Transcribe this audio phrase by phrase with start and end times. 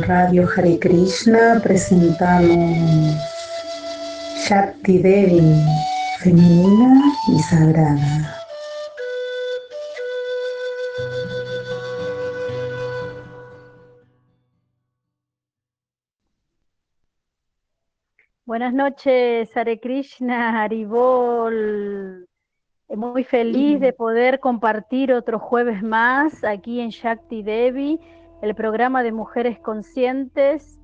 [0.00, 3.14] En Radio Hare Krishna presentamos
[4.46, 5.42] Shakti Devi,
[6.20, 8.40] femenina y sagrada.
[18.46, 22.26] Buenas noches, Hare Krishna, Haribol.
[22.88, 28.00] Muy feliz de poder compartir otro jueves más aquí en Shakti Devi
[28.42, 30.78] el programa de Mujeres Conscientes,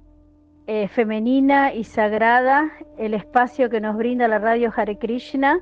[0.66, 5.60] eh, Femenina y Sagrada, el espacio que nos brinda la radio Hare Krishna.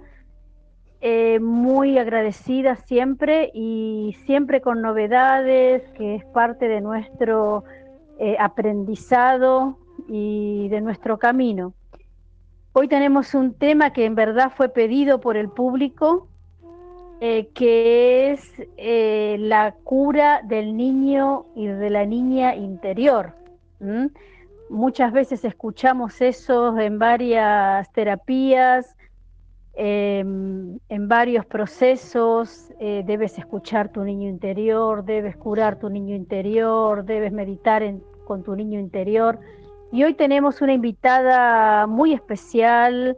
[1.00, 7.64] Eh, muy agradecida siempre y siempre con novedades, que es parte de nuestro
[8.18, 9.78] eh, aprendizado
[10.08, 11.74] y de nuestro camino.
[12.72, 16.28] Hoy tenemos un tema que en verdad fue pedido por el público,
[17.20, 23.34] eh, que es eh, la cura del niño y de la niña interior.
[24.68, 28.96] Muchas veces escuchamos eso en varias terapías,
[29.74, 37.04] em, en varios procesos, eh, debes escuchar tu niño interior, debes curar tu niño interior,
[37.04, 37.82] debes meditar
[38.26, 39.38] con tu niño interior.
[39.92, 43.16] Y hoy tenemos una invitada muy especial,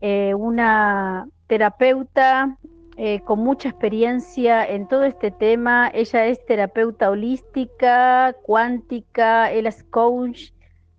[0.00, 2.56] una terapeuta
[3.00, 5.88] eh, con mucha experiencia en todo este tema.
[5.94, 10.50] Ella es terapeuta holística, cuántica, él es coach,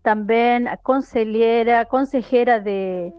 [0.02, 3.14] también consejera, consejera de,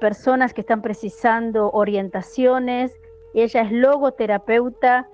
[0.00, 2.92] personas que están precisando orientaciones.
[3.34, 5.06] Ella es logoterapeuta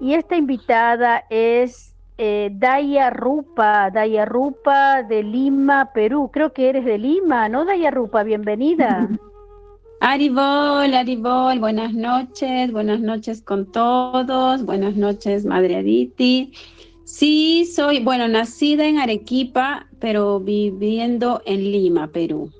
[0.00, 6.30] y esta invitada es eh, Daya Rupa, Daya Rupa de Lima, Perú.
[6.32, 8.22] Creo que eres de Lima, ¿no, Daya Rupa?
[8.22, 9.08] Bienvenida.
[10.04, 16.52] Aribol, Aribol, buenas noches, buenas noches con todos, buenas noches, Madre Aditi.
[17.04, 22.50] Sí, soy, bueno, nacida en Arequipa, pero viviendo en Lima, Perú.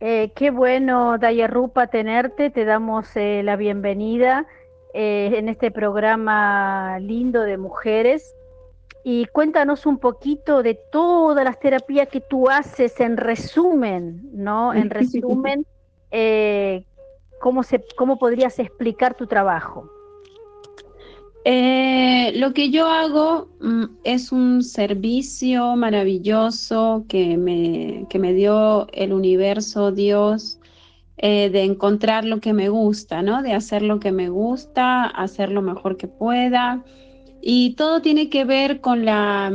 [0.00, 4.46] Eh, qué bueno, Rupa, tenerte, te damos eh, la bienvenida
[4.94, 8.33] eh, en este programa lindo de mujeres
[9.06, 14.72] y cuéntanos un poquito de todas las terapias que tú haces en resumen, ¿no?
[14.72, 15.66] En resumen,
[16.10, 16.86] eh,
[17.38, 19.90] ¿cómo, se, ¿cómo podrías explicar tu trabajo?
[21.44, 28.86] Eh, lo que yo hago mm, es un servicio maravilloso que me, que me dio
[28.94, 30.58] el universo, Dios,
[31.18, 33.42] eh, de encontrar lo que me gusta, ¿no?
[33.42, 36.82] De hacer lo que me gusta, hacer lo mejor que pueda
[37.46, 39.52] y todo tiene que ver con la,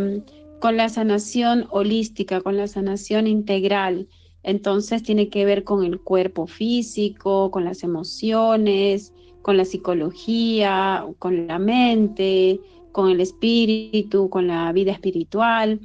[0.59, 4.07] con la sanación holística, con la sanación integral.
[4.43, 9.11] Entonces tiene que ver con el cuerpo físico, con las emociones,
[9.41, 12.59] con la psicología, con la mente,
[12.91, 15.79] con el espíritu, con la vida espiritual.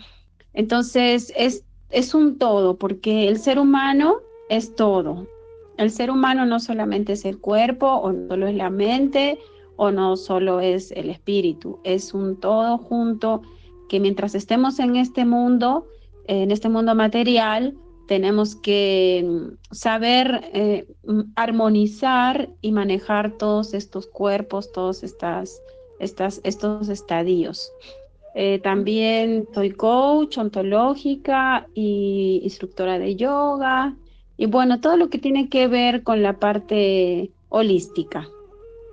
[0.53, 4.16] Entonces es, es un todo, porque el ser humano
[4.50, 5.26] es todo.
[5.78, 9.38] El ser humano no solamente es el cuerpo o no solo es la mente
[9.76, 13.42] o no solo es el espíritu, es un todo junto
[13.88, 15.86] que mientras estemos en este mundo,
[16.26, 17.76] en este mundo material,
[18.06, 25.60] tenemos que mm, saber eh, mm, armonizar y manejar todos estos cuerpos, todos estas,
[25.98, 27.72] estas, estos estadios.
[28.34, 33.94] Eh, también soy coach ontológica y instructora de yoga
[34.36, 38.28] y bueno, todo lo que tiene que ver con la parte holística.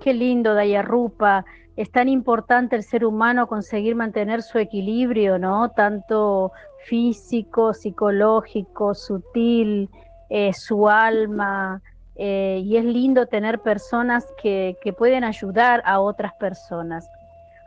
[0.02, 1.44] Qué lindo, Rupa.
[1.76, 5.70] Es tan importante el ser humano conseguir mantener su equilibrio, ¿no?
[5.70, 6.50] Tanto
[6.86, 9.88] físico, psicológico, sutil,
[10.28, 11.80] eh, su alma.
[12.16, 17.08] Eh, y es lindo tener personas que, pueden ayudar a otras personas.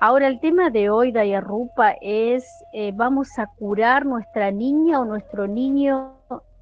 [0.02, 5.48] Ahora, el tema de hoy, Rupa, es eh, vamos a curar nuestra niña o nuestro
[5.48, 6.12] niño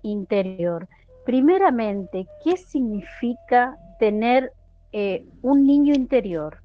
[0.03, 0.87] interior.
[1.25, 4.51] Primeramente, ¿qué significa tener
[4.93, 6.57] eh, un niño interior?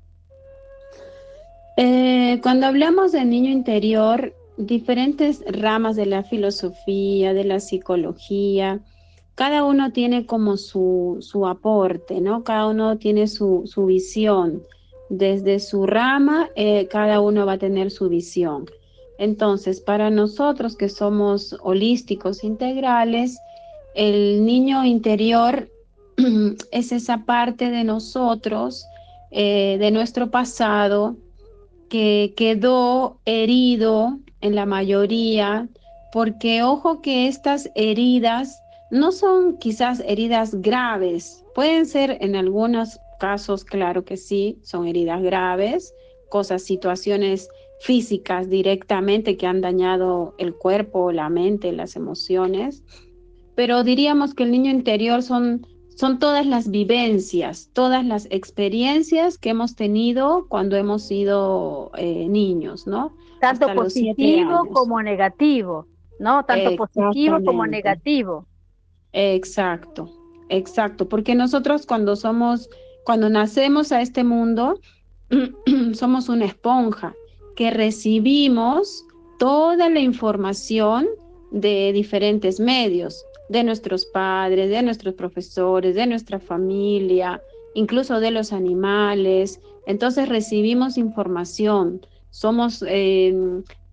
[1.76, 8.80] Eh, cuando hablamos de niño interior, diferentes ramas de la filosofía, de la psicología,
[9.34, 12.42] cada uno tiene como su, aporte, ¿no?
[12.42, 14.64] Cada uno tiene su, visión.
[15.08, 18.66] Desde su rama, eh, cada uno va a tener su visión.
[19.16, 23.38] Entonces, para nosotros que somos holísticos integrales,
[23.94, 25.68] el niño interior
[26.72, 28.84] es esa parte de nosotros,
[29.30, 31.16] eh, de nuestro pasado,
[31.88, 35.68] que quedó herido en la mayoría,
[36.12, 38.60] porque ojo que estas heridas
[38.90, 45.22] no son quizás heridas graves, pueden ser en algunos casos, claro que sí, son heridas
[45.22, 45.92] graves,
[46.30, 47.48] cosas, situaciones
[47.80, 52.82] físicas directamente que han dañado el cuerpo, la mente, las emociones,
[53.54, 55.66] pero diríamos que el niño interior son,
[55.98, 62.86] son todas las vivencias, todas las experiencias que hemos tenido cuando hemos sido eh, niños,
[62.86, 63.16] ¿no?
[63.40, 65.88] Tanto positivo como negativo,
[66.20, 66.44] ¿no?
[66.44, 68.46] Tanto positivo como negativo.
[69.12, 70.08] Exacto,
[70.48, 72.70] exacto, porque nosotros cuando somos,
[73.04, 74.78] cuando nacemos a este mundo,
[75.94, 77.12] somos una esponja
[77.56, 79.04] que recibimos
[79.40, 81.08] toda la información
[81.50, 87.40] de diferentes medios, de nuestros padres, de nuestros profesores, de nuestra familia,
[87.74, 89.60] incluso de los animales.
[89.86, 92.00] Entonces recibimos información,
[92.30, 93.34] somos eh,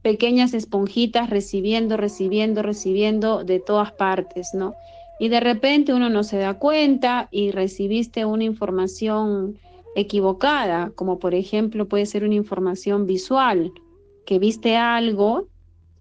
[0.01, 4.75] pequeñas esponjitas recibiendo, recibiendo, recibiendo de todas partes, ¿no?
[5.19, 9.57] Y de repente uno no se da cuenta y recibiste una información
[9.95, 13.71] equivocada, como por ejemplo puede ser una información visual,
[14.25, 15.47] que viste algo,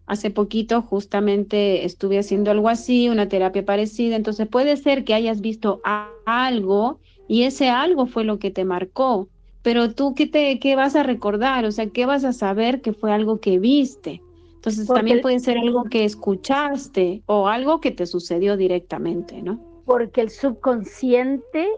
[0.07, 5.41] hace poquito justamente estuve haciendo algo así, una terapia parecida, entonces puede ser que hayas
[5.41, 5.81] visto
[6.27, 6.99] algo
[7.29, 9.29] y ese algo fue lo que te marcó,
[9.63, 12.93] pero tú qué te qué vas a recordar, o sea, qué vas a saber que
[12.93, 14.21] fue algo que viste.
[14.57, 19.61] Entonces también puede ser algo que escuchaste o algo que te sucedió directamente, ¿no?
[19.85, 21.69] Porque el subconsciente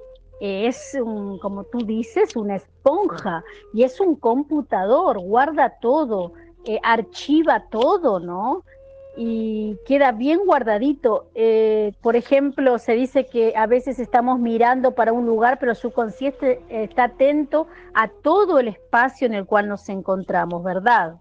[0.41, 3.43] es, un, como tú dices, una esponja
[3.75, 6.33] y es un computador, guarda todo,
[6.83, 8.65] archiva todo, ¿no?
[9.17, 11.31] Y queda bien guardadito.
[11.35, 15.83] Eh, por ejemplo, se dice que a veces estamos mirando para un lugar, pero su
[15.83, 21.15] subconsciente está atento a todo el espacio en el cual nos encontramos, ¿verdad?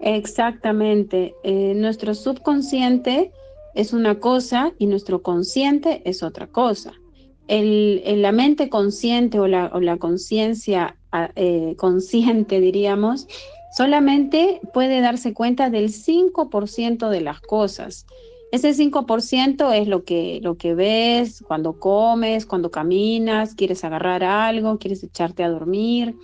[0.00, 1.34] Exactamente.
[1.42, 3.32] Eh, nuestro subconsciente
[3.74, 6.92] es una cosa y nuestro consciente es otra cosa
[7.50, 13.26] el, la mente consciente o la, o la conciencia ah, eh, consciente, diríamos,
[13.76, 18.06] solamente puede darse cuenta del 5% de las cosas.
[18.52, 24.78] Ese 5% es lo que, lo que ves cuando comes, cuando caminas, quieres agarrar algo,
[24.78, 26.16] quieres echarte a dormir.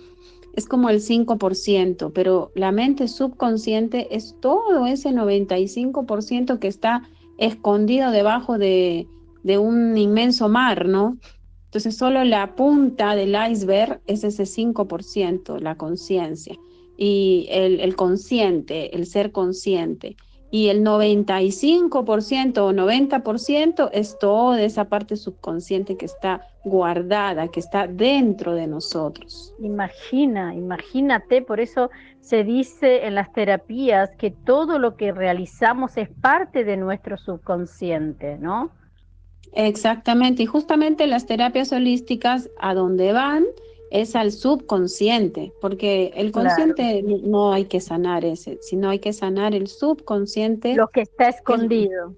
[0.53, 7.03] Es como el 5%, pero la mente subconsciente es todo ese 95% que está
[7.37, 9.07] escondido debajo de,
[9.43, 11.17] de un inmenso mar, ¿no?
[11.65, 16.55] Entonces solo la punta del iceberg es ese 5%, la conciencia,
[16.97, 20.17] y el, consciente, el ser consciente.
[20.49, 27.85] Y el 95% o 90% es toda esa parte subconsciente que está guardada, que está
[27.85, 29.53] dentro de nosotros.
[29.59, 31.89] Imagina, imagínate, por eso
[32.21, 38.37] se dice en las terapias que todo lo que realizamos es parte de nuestro subconsciente,
[38.37, 38.71] ¿no?
[39.53, 43.45] Exactamente, y justamente las terapias holísticas a donde van
[43.91, 49.55] es al subconsciente, porque el consciente no hay que sanar ese, sino hay que sanar
[49.55, 50.75] el subconsciente.
[50.75, 52.13] Lo que está escondido.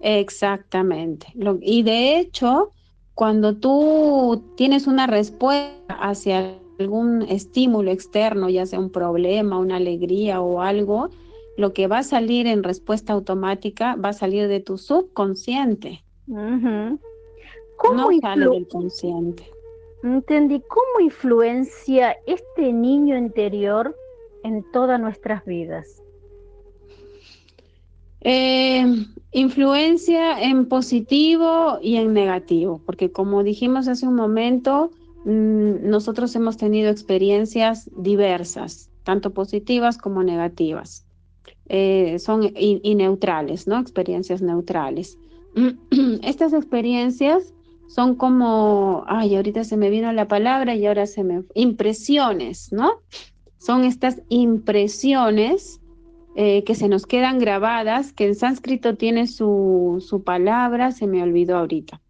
[0.00, 1.28] Exactamente.
[1.60, 2.70] y de hecho,
[3.14, 10.40] cuando tú tienes una respuesta hacia algún estímulo externo, ya sea un problema, una alegría
[10.40, 11.10] o algo,
[11.56, 16.02] lo que va a salir en respuesta automática va a salir de tu subconsciente.
[16.26, 19.44] ¿Cómo no sale del consciente.
[20.02, 20.62] Entendí.
[20.68, 23.96] ¿Cómo influencia este niño interior
[24.42, 26.02] en todas nuestras vidas?
[28.24, 28.84] Eh,
[29.32, 34.90] influencia en positivo y en negativo, porque como dijimos hace un momento,
[35.24, 41.04] mm, nosotros hemos tenido experiencias diversas, tanto positivas como negativas.
[41.68, 43.78] Eh, son y, neutrales, ¿no?
[43.78, 45.18] Experiencias neutrales.
[46.22, 47.52] Estas experiencias
[47.94, 51.42] son como, ay, ahorita se me vino la palabra y ahora se me...
[51.54, 53.02] Impresiones, ¿no?
[53.58, 55.78] Son estas impresiones
[56.34, 61.22] eh, que se nos quedan grabadas, que en sánscrito tiene su, su palabra, se me
[61.22, 62.00] olvidó ahorita.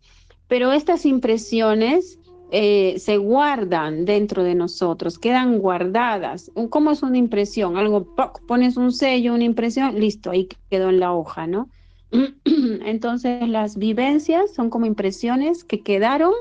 [0.47, 2.21] Pero estas impresiones
[2.53, 6.53] eh, se guardan dentro de nosotros, quedan guardadas.
[6.71, 7.77] ¿Cómo es una impresión?
[7.77, 8.15] Algo,
[8.47, 11.69] pones un sello, una impresión, listo, ahí quedó en la hoja, ¿no?
[12.45, 16.33] Entonces las vivencias son como impresiones que quedaron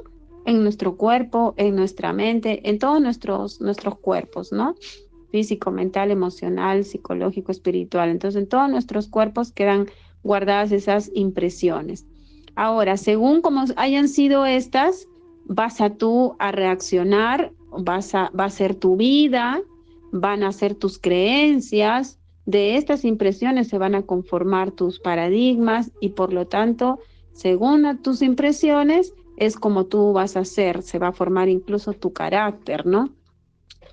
[0.45, 4.75] en nuestro cuerpo, en nuestra mente, en todos nuestros, nuestros cuerpos, ¿no?
[5.31, 8.09] físico, mental, emocional, psicológico, espiritual.
[8.09, 9.87] Entonces, en todos nuestros cuerpos quedan
[10.23, 12.05] guardadas esas impresiones.
[12.55, 15.07] Ahora, según como hayan sido estas,
[15.45, 19.61] vas a tú a reaccionar, vas a, va a ser tu vida,
[20.11, 26.09] van a ser tus creencias, de estas impresiones se van a conformar tus paradigmas y
[26.09, 26.99] por lo tanto,
[27.33, 32.13] según tus impresiones, es como tú vas a ser, se va a formar incluso tu
[32.13, 33.09] carácter, ¿no?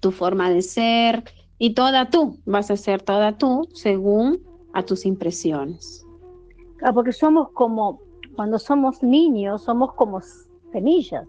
[0.01, 1.25] Tu forma de ser
[1.59, 6.05] y toda tú, vas a ser toda tú según a tus impresiones.
[6.83, 8.01] Ah, porque somos como,
[8.37, 10.21] cuando somos niños, somos como
[10.73, 11.27] semillas,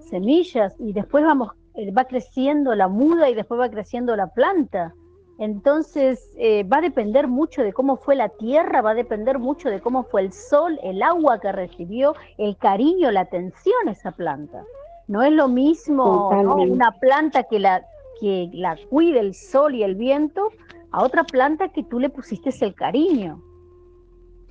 [0.00, 4.94] semillas y después vamos, eh, va creciendo la muda y después va creciendo la planta.
[5.38, 9.70] Entonces eh, va a depender mucho de cómo fue la tierra, va a depender mucho
[9.70, 14.10] de cómo fue el sol, el agua que recibió, el cariño, la atención a esa
[14.10, 14.64] planta.
[15.06, 17.86] No es lo mismo una planta que la,
[18.20, 20.50] que la cuide el sol y el viento
[20.90, 23.40] a otra planta que tú le pusiste el cariño.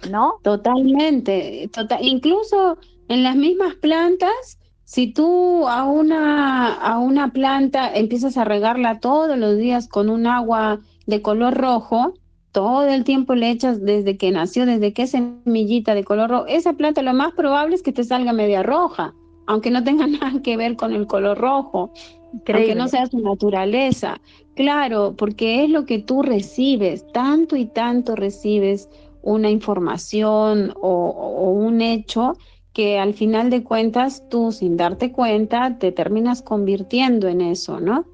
[0.10, 0.40] ¿No?
[0.44, 1.70] Totalmente.
[1.74, 2.78] Tota-, incluso
[3.10, 9.38] en las mismas plantas si tú a una, a una planta empiezas a regarla todos
[9.38, 12.14] los días con un agua de color rojo,
[12.54, 16.46] todo el tiempo le echas desde que nació, desde que es semillita de color rojo,
[16.48, 19.14] esa planta lo más probable es que te salga media roja,
[19.46, 21.92] aunque no tenga nada que ver con el color rojo,
[22.32, 24.22] aunque no sea su naturaleza.
[24.56, 28.88] Claro, porque es lo que tú recibes, tanto y tanto recibes
[29.22, 32.38] una información o, o un hecho
[32.78, 38.06] que al final de cuentas tú sin darte cuenta te terminas convirtiendo en eso, ¿no?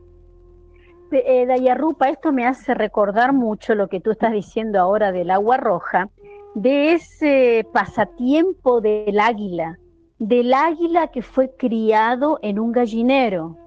[1.12, 5.58] Eh, Dayarrupa, esto me hace recordar mucho lo que tú estás diciendo ahora del agua
[5.58, 6.10] roja,
[6.56, 9.80] de ese pasatiempo del águila,
[10.18, 13.58] del águila que fue criado en un gallinero,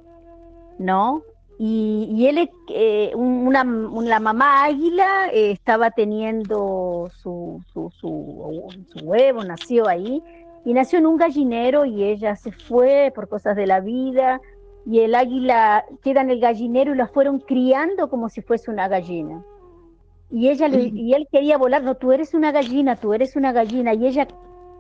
[0.79, 1.23] ¿no?
[1.59, 8.09] Y, él, eh, una, mamá águila eh, estaba teniendo su, su, su,
[9.03, 10.23] huevo, nació ahí,
[10.67, 14.41] y nació en un gallinero y ella se fue por cosas de la vida
[14.85, 18.89] y el águila queda en el gallinero y la fueron criando como si fuese una
[18.89, 19.45] gallina.
[20.29, 23.95] Y ella y él quería volar, no, tú eres una gallina, tú eres una gallina
[23.95, 24.27] y ella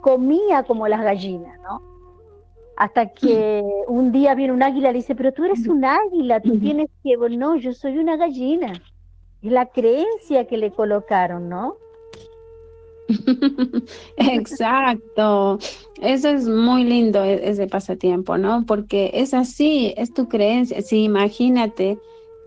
[0.00, 1.80] comía como las gallinas, ¿no?
[2.76, 6.40] Hasta que un día viene un águila y le dice, pero tú eres un águila,
[6.40, 8.72] tú tienes que, no, yo soy una gallina.
[9.40, 11.76] Es la creencia que le colocaron, ¿no?
[14.16, 15.58] Exacto.
[16.00, 18.64] Eso es muy lindo, e-, ese pasatiempo, ¿no?
[18.66, 20.82] Porque es así, es tu creencia.
[20.82, 21.98] Sí, imagínate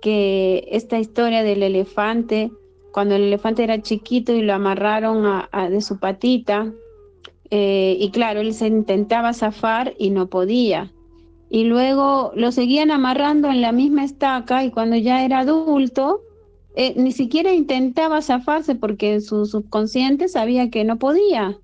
[0.01, 2.51] que esta historia del elefante,
[2.91, 6.71] cuando el elefante era chiquito y lo amarraron a, de su patita,
[7.51, 10.91] eh, y claro, él se intentaba zafar y no podía.
[11.49, 16.21] Y luego lo seguían amarrando en la misma estaca y cuando ya era adulto,
[16.81, 21.57] eh, ni siquiera intentaba zafarse porque su subconsciente sabía que no podía.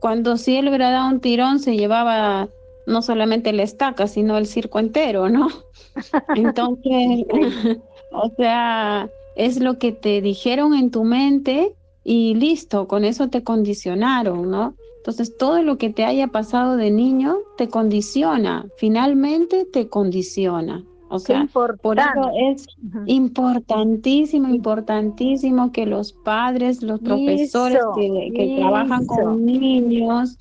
[0.00, 2.48] Cuando si él hubiera dado un tirón se llevaba
[2.86, 5.48] no solamente la estaca, sino el circo entero, ¿no?
[6.34, 7.26] Entonces,
[8.12, 13.44] o sea, es lo que te dijeron en tu mente y listo, con eso te
[13.44, 14.76] condicionaron, ¿no?
[14.96, 20.82] Entonces, todo lo que te haya pasado de niño te condiciona, finalmente te condiciona.
[21.08, 22.66] O sea, por eso es
[23.06, 30.38] importantísimo, importantísimo que los padres, los profesores que, trabajan con niños,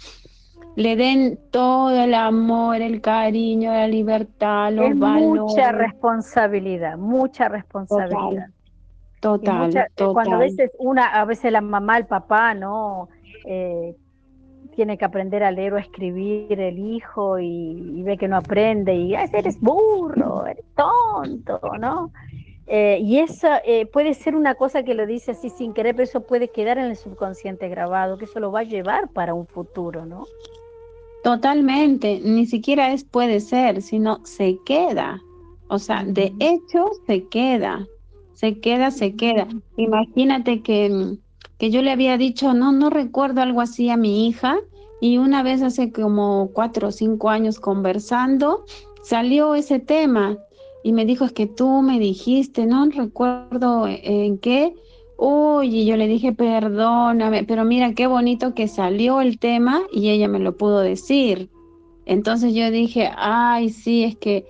[0.75, 8.47] le den todo el amor, el cariño, la libertad, los es Mucha responsabilidad, mucha responsabilidad.
[9.19, 13.09] Total, total, Cuando a veces una, a veces la mamá, el papá, ¿no?
[13.45, 13.95] Eh,
[14.73, 18.93] tiene que aprender a leer o a escribir el hijo y, ve que no aprende
[18.93, 22.11] y eres burro, eres tonto, ¿no?
[22.67, 26.05] Eh, y eso eh, puede ser una cosa que lo dice así sin querer, pero
[26.05, 29.47] eso puede quedar en el subconsciente grabado, que eso lo va a llevar para un
[29.47, 30.25] futuro, ¿no?
[31.23, 35.21] Totalmente, ni siquiera es puede ser, sino se queda.
[35.67, 37.87] O sea, de hecho se queda,
[38.33, 39.47] se queda, se queda.
[39.77, 41.17] Imagínate que
[41.63, 44.57] que yo le había dicho, no, no recuerdo algo así a mi hija,
[44.99, 48.65] y una vez hace como cuatro o cinco años conversando,
[49.01, 50.37] salió ese tema
[50.83, 54.75] y me dijo, es que tú me dijiste, no recuerdo en qué,
[55.15, 60.27] uy, yo le dije, perdóname, pero mira qué bonito que salió el tema y ella
[60.27, 61.49] me lo pudo decir.
[62.05, 64.45] Entonces yo dije, ay, sí, es que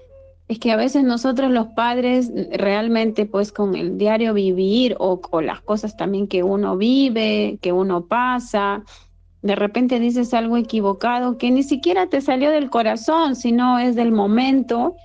[0.54, 5.46] es que a veces nosotros los padres realmente pues con el diario vivir o con
[5.46, 8.84] las cosas también que uno vive, que uno pasa,
[9.42, 14.12] de repente dices algo equivocado que ni siquiera te salió del corazón, sino es del
[14.12, 14.96] momento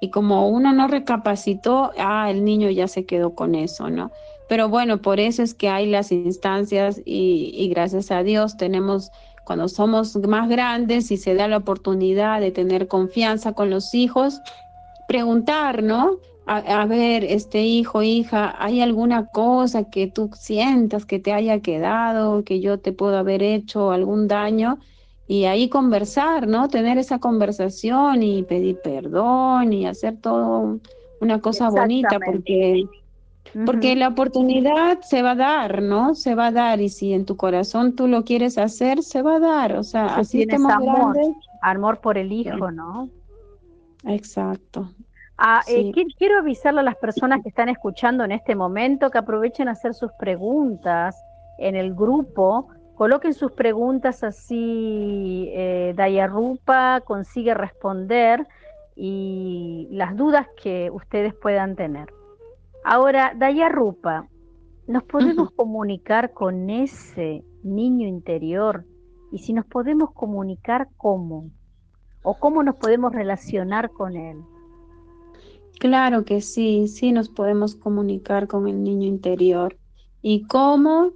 [0.00, 4.12] y como uno no recapacitó, ah, el niño ya se quedó con eso, ¿no?
[4.48, 9.10] Pero bueno, por eso es que hay las instancias y, y gracias a Dios tenemos
[9.44, 14.40] cuando somos más grandes y se da la oportunidad de tener confianza con los hijos,
[15.08, 16.18] preguntar, ¿no?
[16.50, 22.42] A, ver, este hijo, hija, ¿hay alguna cosa que tú sientas que te haya quedado,
[22.42, 24.78] que yo te puedo haber hecho algún daño?
[25.26, 26.68] Y ahí conversar, ¿no?
[26.68, 30.80] Tener esa conversación y pedir perdón y hacer todo
[31.20, 32.84] una cosa bonita, porque,
[33.66, 36.14] porque la oportunidad se va a dar, ¿no?
[36.14, 39.36] Se va a dar y si en tu corazón tú lo quieres hacer, se va
[39.36, 39.76] a dar.
[39.76, 41.14] O sea, así estemos amor,
[41.60, 43.10] amor por el hijo, ¿no?
[44.04, 44.88] Exacto.
[45.40, 49.68] Ah, eh, quiero avisarle a las personas que están escuchando en este momento que aprovechen
[49.68, 51.16] a hacer sus preguntas
[51.58, 52.66] en el grupo.
[52.96, 58.48] Coloquen sus preguntas así eh, Dayarupa consigue responder
[58.96, 62.12] y las dudas que ustedes puedan tener.
[62.84, 64.26] Ahora, Dayarupa,
[64.88, 68.84] ¿nos podemos comunicar con ese niño interior?
[69.30, 71.48] Y si nos podemos comunicar, ¿cómo?
[72.24, 74.42] ¿O cómo nos podemos relacionar con él?
[75.78, 79.76] Claro que sí, sí nos podemos comunicar con el niño interior.
[80.22, 81.12] ¿Y cómo?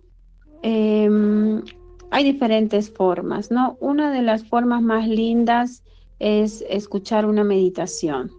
[0.62, 1.62] Em,
[2.10, 3.76] hay diferentes formas, ¿no?
[3.80, 5.82] Una de las formas más lindas
[6.20, 8.30] es escuchar una meditación.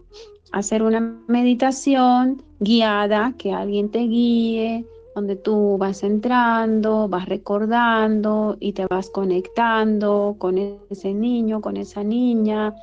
[0.53, 8.73] Hacer una meditación guiada, que alguien te guíe, donde tú vas entrando, vas recordando y
[8.73, 10.57] te vas conectando con
[10.89, 12.73] ese niño, con esa niña,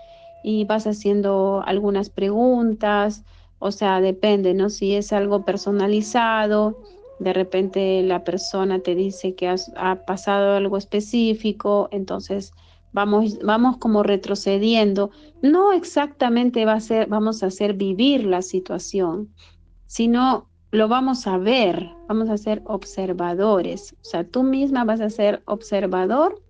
[0.43, 3.25] y vas haciendo algunas preguntas,
[3.59, 4.71] o sea, depende, ¿no?
[4.71, 6.79] Si es algo personalizado,
[7.19, 12.53] de repente la persona te dice que ha pasado algo específico, entonces
[12.93, 15.11] vamos, vamos como retrocediendo.
[15.43, 19.29] No exactamente va a ser, vamos a hacer vivir la situación,
[19.87, 23.95] sino lo vamos a ver, vamos a ser observadores.
[24.00, 26.41] O sea, tú misma vas a ser observador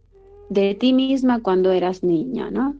[0.51, 2.77] de ti misma cuando eras niña, ¿no?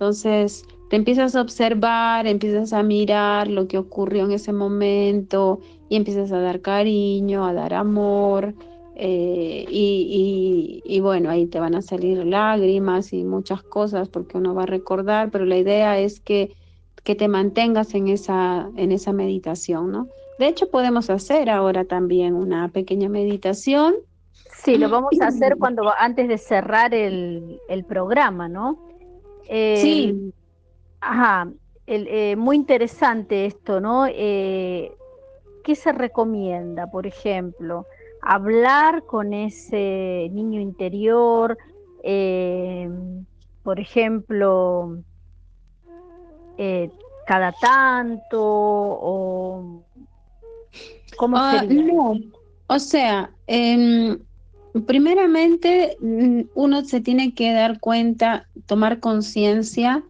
[0.00, 5.60] Entonces, te empiezas a observar, empiezas a mirar lo que ocurrió en ese momento
[5.90, 8.54] y empiezas a dar cariño, a dar amor.
[8.94, 14.62] Eh, y, bueno, ahí te van a salir lágrimas y muchas cosas porque uno va
[14.62, 16.56] a recordar, pero la idea es que,
[17.04, 20.08] que te mantengas en esa, en esa meditación, ¿no?
[20.38, 23.96] De hecho, podemos hacer ahora también una pequeña meditación.
[24.64, 28.89] Sí, lo vamos a hacer cuando antes de cerrar el, el programa, ¿no?
[29.74, 30.08] Sí.
[30.08, 30.32] Em,
[31.00, 31.50] ajá,
[31.86, 34.06] eh, muy interesante esto, ¿no?
[34.06, 34.92] Eh,
[35.64, 37.86] ¿Qué se recomienda, por ejemplo?
[38.22, 41.58] Hablar con ese niño interior,
[42.02, 43.24] em,
[43.62, 44.98] por ejemplo,
[46.58, 46.90] eh,
[47.26, 49.84] cada tanto o
[51.16, 52.14] cómo ah, No,
[52.68, 54.18] o sea, em,
[54.86, 60.04] Primeramente, mm, uno se tiene que dar cuenta, tomar conciencia.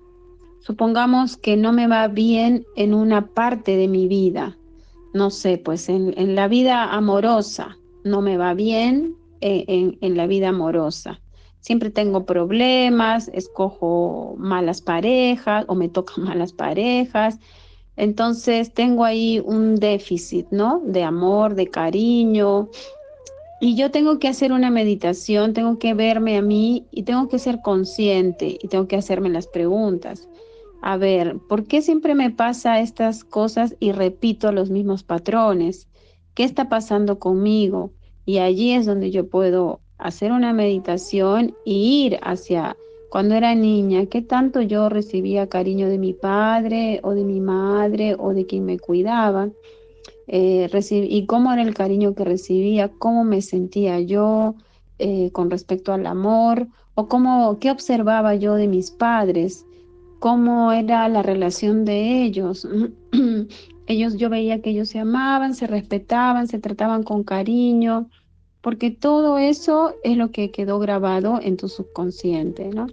[0.60, 4.56] Supongamos que no me va bien en una parte de mi vida.
[5.14, 10.26] No sé, pues en, la vida amorosa no me va bien eh, en, en la
[10.26, 11.20] vida amorosa.
[11.60, 17.38] Siempre tengo problemas, escojo malas parejas o me tocan malas parejas.
[17.96, 20.80] Entonces tengo ahí un déficit, ¿no?
[20.84, 22.70] De amor, de cariño,
[23.60, 27.38] y yo tengo que hacer una meditación, tengo que verme a mí y tengo que
[27.38, 30.28] ser consciente y tengo que hacerme las preguntas.
[30.80, 35.88] A ver, ¿por qué siempre me pasa estas cosas y repito los mismos patrones?
[36.34, 37.92] ¿Qué está pasando conmigo?
[38.24, 42.78] Y allí es donde yo puedo hacer una meditación y ir hacia
[43.10, 48.14] cuando era niña, qué tanto yo recibía cariño de mi padre o de mi madre
[48.18, 49.50] o de quien me cuidaba
[50.32, 54.54] eh, y cómo era el cariño que recibía, cómo me sentía yo
[55.00, 59.66] eh, con respecto al amor, o cómo, qué observaba yo de mis padres,
[60.20, 62.68] cómo era la relación de ellos.
[63.88, 68.08] ellos, yo veía que ellos se amaban, se respetaban, se trataban con cariño,
[68.60, 72.86] porque todo eso es lo que quedó grabado en tu subconsciente, ¿no?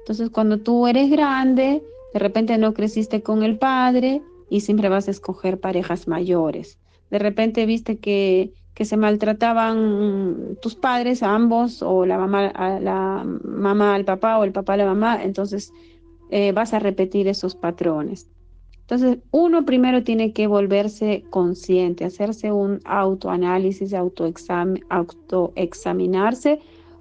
[0.00, 5.08] Entonces, cuando tú eres grande, de repente no creciste con el padre y siempre vas
[5.08, 6.81] a escoger parejas mayores
[7.12, 12.80] de repente viste que, que se maltrataban tus padres a ambos, o la mamá, a
[12.80, 15.74] la mamá al papá, o el papá a la mamá, entonces
[16.30, 18.30] eh, vas a repetir esos patrones.
[18.80, 26.60] Entonces, uno primero tiene que volverse consciente, hacerse un autoanálisis, autoexam autoexaminarse,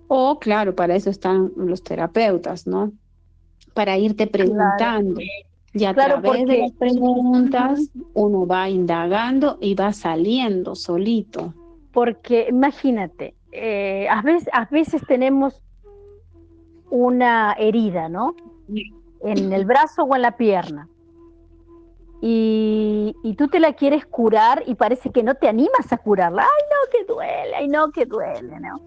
[0.09, 2.91] o claro, para eso están los terapeutas, ¿no?
[3.73, 5.21] Para irte preguntando.
[5.73, 11.53] Y a través de las preguntas uno va indagando y va saliendo solito.
[11.93, 15.61] Porque imagínate, eh, a, veces, a veces tenemos
[16.89, 18.35] una herida, ¿no?
[19.21, 20.87] En el brazo o en la pierna.
[22.21, 26.43] Y, y, tú te la quieres curar y parece que no te animas a curarla.
[26.43, 28.79] Ay, no, que duele, ay, no, que duele, ¿no?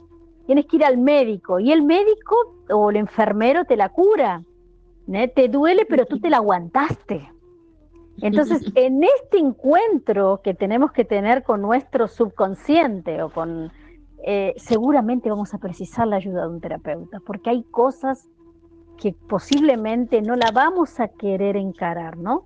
[0.47, 2.37] Tienes que ir al médico y el médico
[2.71, 4.43] o el enfermero te la cura.
[5.07, 7.31] Te duele, pero tú te la aguantaste.
[8.21, 13.71] Entonces, en este encuentro que tenemos que tener con nuestro subconsciente o con,
[14.25, 18.29] eh, seguramente vamos a precisar la ayuda de un terapeuta, porque hay cosas
[18.97, 22.45] que posiblemente no la vamos a querer encarar, ¿no?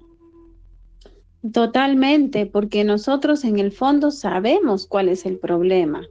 [1.53, 6.03] Totalmente, porque nosotros en el fondo sabemos cuál es el problema.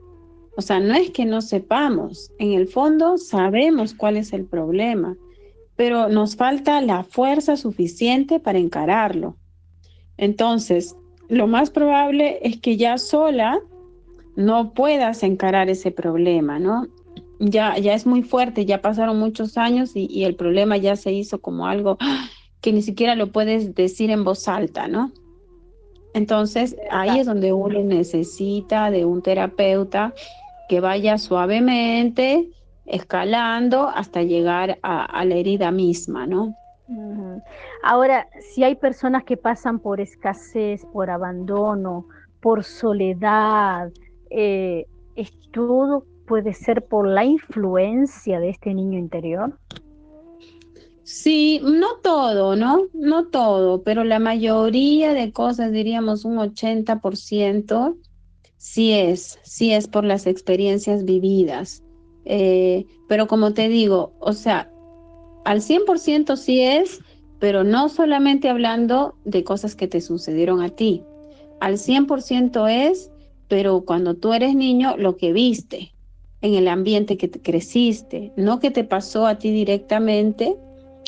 [0.56, 5.16] O sea, no es que no sepamos, en el fondo sabemos cuál es el problema,
[5.78, 9.38] pero nos falta la fuerza suficiente para encararlo.
[10.18, 10.98] Entonces,
[11.30, 13.60] lo más probable es que ya sola
[14.36, 16.88] no puedas encarar ese problema, ¿no?
[17.40, 21.12] Ya, ya es muy fuerte, ya pasaron muchos años y, y el problema ya se
[21.12, 21.98] hizo como algo
[22.62, 25.12] que ni siquiera lo puedes decir en voz alta, ¿no?
[26.14, 30.16] Entonces, ahí es donde uno necesita de un terapeuta
[30.68, 32.50] que vaya suavemente
[32.88, 36.56] escalando hasta llegar a, la herida misma, ¿no?
[37.84, 42.08] Ahora, si hay personas que pasan por escasez, por abandono,
[42.40, 43.92] por soledad,
[44.30, 44.86] eh,
[45.52, 49.58] ¿todo puede ser por la influencia de este niño interior?
[51.04, 52.88] Sí, no todo, ¿no?
[52.94, 57.98] No todo, pero la mayoría de cosas, diríamos un 80%,
[58.58, 61.82] sí es, sí es por las experiencias vividas.
[62.30, 64.70] Eh, pero como te digo, o sea,
[65.46, 67.00] al 100% sí es,
[67.40, 71.04] pero no solamente hablando de cosas que te sucedieron a ti.
[71.62, 73.12] Al 100% es,
[73.48, 75.94] pero cuando tú eres niño, lo que viste
[76.42, 80.58] en el ambiente que te creciste, no que te pasó a ti directamente.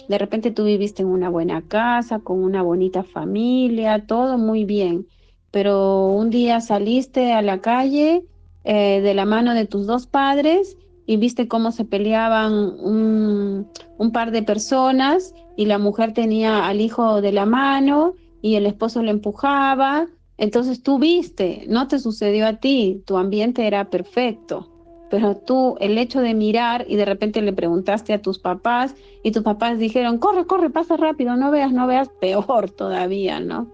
[0.07, 5.05] De repente tú viviste en una buena casa, con una bonita familia, todo muy bien,
[5.51, 8.23] pero un día saliste a la calle
[8.63, 10.77] eh, de la mano de tus dos padres
[11.09, 13.65] y viste cómo se peleaban un,
[14.13, 19.01] par de personas y la mujer tenía al hijo de la mano y el esposo
[19.01, 20.05] le empujaba.
[20.37, 24.69] Entonces tú viste, no te sucedió a ti, tu ambiente era perfecto,
[25.09, 28.93] pero tú el hecho de mirar y de repente le preguntaste a tus papás
[29.23, 33.73] y tus papás dijeron, corre, corre, pasa rápido, no veas, no veas, peor todavía, ¿no?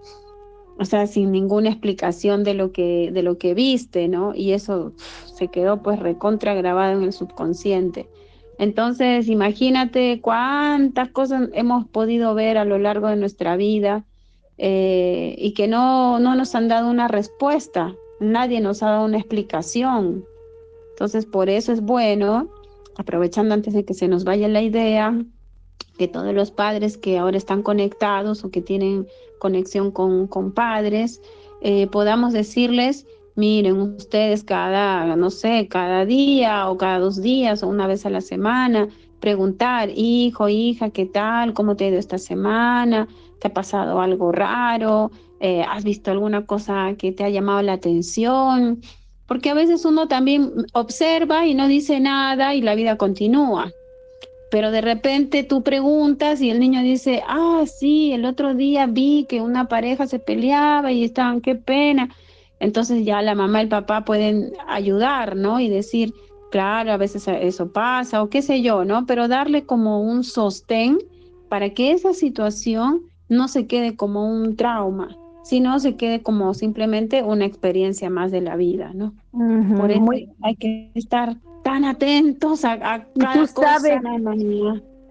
[0.78, 4.34] O sea, sin ninguna explicación de lo que, de lo que viste, ¿no?
[4.34, 4.92] Y eso
[5.24, 8.08] se quedó pues recontra grabado en el subconsciente.
[8.58, 14.04] Entonces, imagínate cuántas cosas hemos podido ver a lo largo de nuestra vida
[14.58, 19.18] eh, y que no, no nos han dado una respuesta, nadie nos ha dado una
[19.18, 20.24] explicación.
[20.90, 22.48] Entonces, por eso es bueno,
[22.96, 25.14] aprovechando antes de que se nos vaya la idea,
[25.98, 29.06] que todos los padres que ahora están conectados o que tienen
[29.38, 31.20] conexión con, con padres,
[31.60, 37.68] eh, podamos decirles, miren ustedes cada, no sé, cada día o cada dos días o
[37.68, 38.88] una vez a la semana,
[39.20, 41.54] preguntar, hijo, hija, ¿qué tal?
[41.54, 43.08] ¿Cómo te ha ido esta semana?
[43.40, 45.10] ¿Te ha pasado algo raro?
[45.40, 48.80] Eh, ¿Has visto alguna cosa que te ha llamado la atención?
[49.26, 53.72] Porque a veces uno también observa y no dice nada y la vida continúa
[54.50, 59.26] pero de repente tú preguntas y el niño dice, ah, sí, el otro día vi
[59.28, 62.10] que una pareja se peleaba y estaban, qué pena.
[62.60, 65.60] Entonces ya la mamá y el papá pueden ayudar, ¿no?
[65.60, 66.14] Y decir,
[66.50, 69.04] claro, a veces eso pasa o qué sé yo, ¿no?
[69.04, 70.98] Pero darle como un sostén
[71.48, 77.22] para que esa situación no se quede como un trauma, sino se quede como simplemente
[77.22, 79.14] una experiencia más de la vida, ¿no?
[79.76, 80.04] Por eso
[80.42, 83.04] hay que estar tan atentos a, cada
[83.52, 84.00] cosa.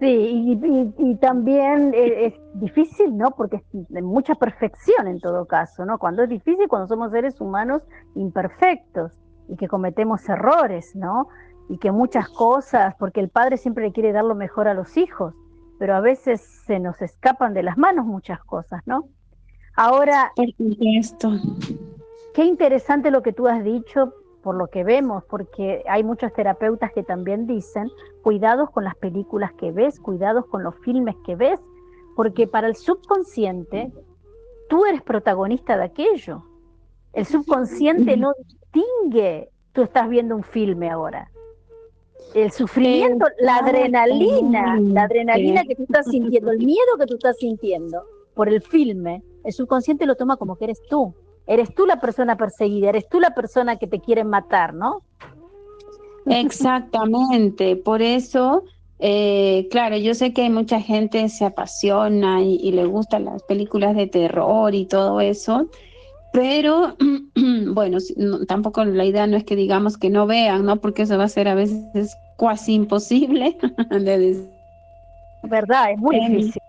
[0.00, 0.58] sí,
[0.98, 3.32] y, también es, difícil, ¿no?
[3.32, 5.98] Porque es de mucha perfección en todo caso, ¿no?
[5.98, 7.82] Cuando es difícil, cuando somos seres humanos
[8.14, 9.12] imperfectos
[9.48, 11.28] y que cometemos errores, ¿no?
[11.68, 14.96] Y que muchas cosas, porque el padre siempre le quiere dar lo mejor a los
[14.96, 15.34] hijos,
[15.78, 19.08] pero a veces se nos escapan de las manos muchas cosas, ¿no?
[19.76, 20.32] Ahora,
[20.98, 21.32] esto.
[22.32, 24.14] qué interesante lo que tú has dicho,
[24.46, 27.90] por lo que vemos, porque hay muchos terapeutas que también dicen,
[28.22, 31.58] cuidados con las películas que ves, cuidados con los filmes que ves,
[32.14, 33.90] porque para el subconsciente
[34.68, 36.44] tú eres protagonista de aquello.
[37.12, 41.28] El subconsciente no distingue, tú estás viendo un filme ahora.
[42.32, 47.36] El sufrimiento, la adrenalina, la adrenalina que tú estás sintiendo, el miedo que tú estás
[47.38, 48.04] sintiendo,
[48.34, 51.12] por el filme, el subconsciente lo toma como que eres tú.
[51.46, 55.02] Eres tú la persona perseguida, eres tú la persona que te quieren matar, ¿no?
[56.26, 58.64] Exactamente, por eso,
[58.98, 63.94] eh, claro, yo sé que hay mucha gente se apasiona y, le gustan las películas
[63.94, 65.70] de terror y todo eso,
[66.32, 66.96] pero
[67.72, 67.98] bueno,
[68.48, 70.76] tampoco la idea no es que digamos que no vean, ¿no?
[70.76, 73.56] Porque eso va a ser a veces casi imposible
[73.90, 74.44] de
[75.44, 75.92] ¿Verdad?
[75.92, 76.62] Es muy difícil.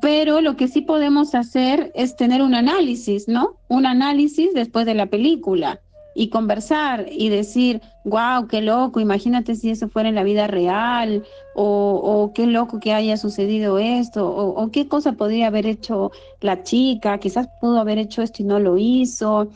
[0.00, 3.56] Pero lo que sí podemos hacer es tener un análisis, ¿no?
[3.68, 5.80] Un análisis después de la película
[6.14, 11.24] y conversar y decir, wow, qué loco, imagínate si eso fuera en la vida real,
[11.56, 17.18] o, qué loco que haya sucedido esto, o, qué cosa podría haber hecho la chica,
[17.18, 19.48] quizás pudo haber hecho esto y no lo hizo.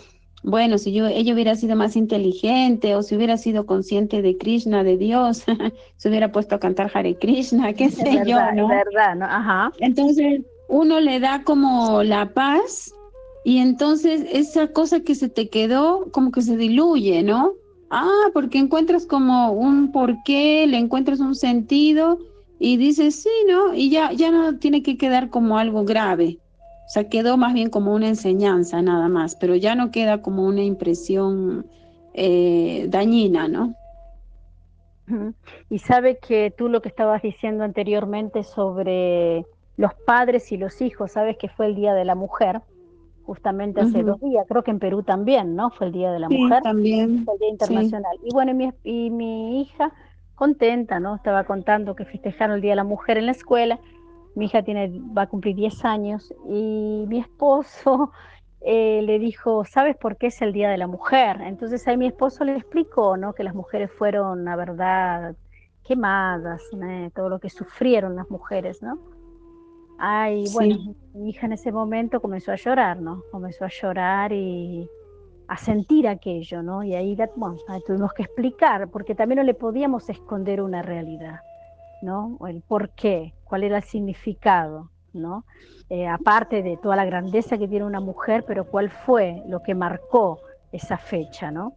[0.48, 4.82] Bueno, si yo, ella hubiera sido más inteligente o si hubiera sido consciente de Krishna,
[4.82, 5.44] de Dios,
[5.98, 8.66] se hubiera puesto a cantar Hare Krishna, qué sé yo, ¿no?
[8.68, 9.26] verdad, ¿no?
[9.26, 9.70] Ajá.
[9.78, 12.94] Entonces, uno le da como la paz
[13.44, 17.52] y entonces esa cosa que se te quedó como que se diluye, ¿no?
[17.90, 22.20] Ah, porque encuentras como un porqué, le encuentras un sentido
[22.58, 23.74] y dices, sí, ¿no?
[23.74, 26.38] Y ya, ya no tiene que quedar como algo grave.
[26.88, 30.46] O sea, quedó más bien como una enseñanza nada más, pero ya no queda como
[30.46, 31.66] una impresión
[32.14, 33.74] eh, dañina, ¿no?
[35.68, 39.44] Y sabe que tú lo que estabas diciendo anteriormente sobre
[39.77, 42.62] los padres y los hijos, sabes que fue el Día de la Mujer,
[43.24, 45.70] justamente hace dos días, creo que en Perú también, ¿no?
[45.70, 47.27] Fue el Día de la sí, Mujer, también.
[47.27, 48.18] Fue el Día Internacional.
[48.24, 49.92] Y bueno, mi, y mi hija
[50.35, 51.16] contenta, ¿no?
[51.16, 53.79] Estaba contando que festejaron el Día de la Mujer en la escuela
[54.38, 58.12] mi hija tiene, va a cumplir 10 años y mi esposo
[58.61, 61.40] eh, le dijo, ¿sabes por qué es el Día de la Mujer?
[61.40, 63.33] Entonces ahí mi esposo le explicó, ¿no?
[63.33, 65.35] Que las mujeres fueron, la verdad,
[65.85, 66.62] quemadas,
[67.14, 69.01] todo lo que sufrieron las mujeres, ¿no?
[69.98, 73.24] Ay, bueno, mi hija en ese momento comenzó a llorar, ¿no?
[73.33, 74.88] Comenzó a llorar y
[75.48, 76.85] a sentir aquello, ¿no?
[76.85, 81.40] Y ahí, bueno, tuvimos que explicar, porque también no le podíamos esconder una realidad.
[82.01, 82.38] ¿no?
[82.46, 85.44] El por qué, cuál era el significado, ¿no?
[85.90, 89.74] Eh, aparte de toda la grandeza que tiene una mujer, pero cuál fue lo que
[89.74, 91.74] marcó esa fecha, ¿no?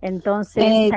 [0.00, 0.90] Entonces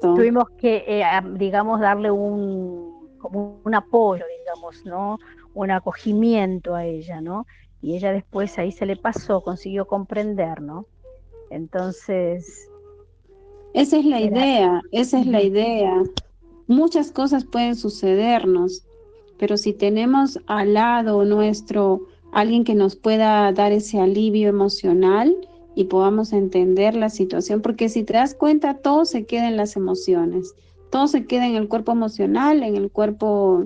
[0.00, 1.02] tuvimos que, eh,
[1.34, 5.18] digamos, darle un, como un apoyo, digamos, ¿no?
[5.54, 7.46] Un acogimiento a ella, ¿no?
[7.80, 10.86] Y ella después ahí se le pasó, consiguió comprender, ¿no?
[11.50, 12.68] Entonces...
[13.72, 16.02] Esa es la idea, esa es la idea.
[16.70, 18.84] Muchas cosas pueden sucedernos,
[19.40, 25.36] pero si tenemos al lado nuestro alguien que nos pueda dar ese alivio emocional
[25.74, 29.74] y podamos entender la situación, porque si te das cuenta, todo se queda en las
[29.74, 30.54] emociones,
[30.92, 33.64] todo se queda en el cuerpo emocional, en el cuerpo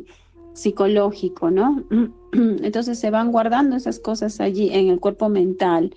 [0.55, 1.85] psicológico, ¿no?
[2.33, 5.95] Entonces se van guardando esas cosas allí en el cuerpo mental.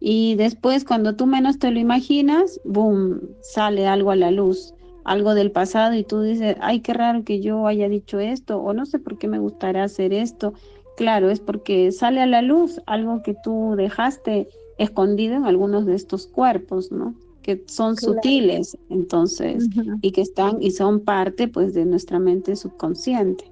[0.00, 4.74] Y después, cuando tú menos te lo imaginas, boom, sale algo a la luz
[5.08, 8.74] algo del pasado y tú dices, ay, qué raro que yo haya dicho esto o
[8.74, 10.52] no sé por qué me gustaría hacer esto.
[10.98, 15.94] Claro, es porque sale a la luz algo que tú dejaste escondido en algunos de
[15.94, 17.14] estos cuerpos, ¿no?
[17.42, 19.66] Que son sutiles, entonces,
[20.02, 23.50] y que están y son parte, pues, de nuestra mente subconsciente.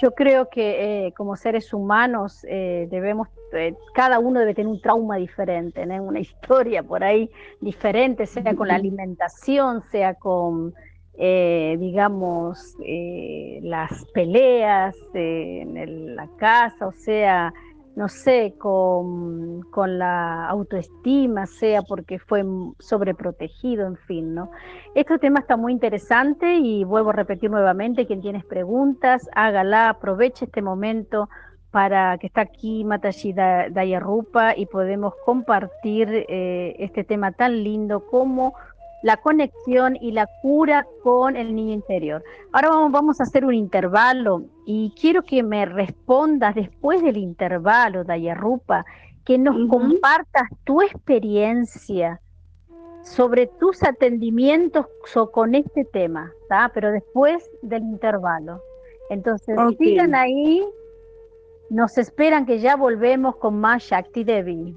[0.00, 3.26] Yo creo que eh, como seres humanos eh, debemos,
[3.94, 7.30] cada uno debe tener un trauma diferente, una historia por ahí
[7.60, 10.74] diferente, sea con la alimentación, sea con,
[11.16, 12.76] digamos,
[13.62, 17.52] las peleas en la casa, o sea,
[17.98, 22.44] no sé, con, con, la autoestima, sea porque fue
[22.78, 24.52] sobreprotegido, en fin, ¿no?
[24.94, 30.44] Este tema está muy interesante y vuelvo a repetir nuevamente, quien tiene preguntas, hágala, aproveche
[30.44, 31.28] este momento
[31.70, 38.54] para que está aquí Matashi Dayarupa y podemos compartir eh, este tema tan lindo como
[39.02, 42.22] la conexión y la cura con el niño interior.
[42.52, 48.84] Ahora vamos, a hacer un intervalo y quiero que me respondas después del intervalo, Dayarupa,
[49.24, 52.20] que nos compartas tu experiencia
[53.02, 54.86] sobre tus atendimientos
[55.32, 56.32] con este tema,
[56.74, 58.60] pero después del intervalo.
[59.10, 60.62] Entonces, sigan ahí,
[61.70, 64.76] nos esperan que ya volvemos con más Shakti Devi.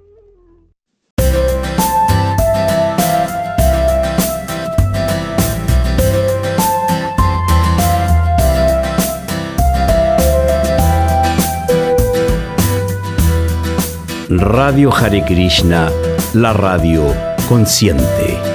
[14.30, 15.90] Radio Hare Krishna,
[16.34, 17.04] la radio
[17.50, 18.51] consciente.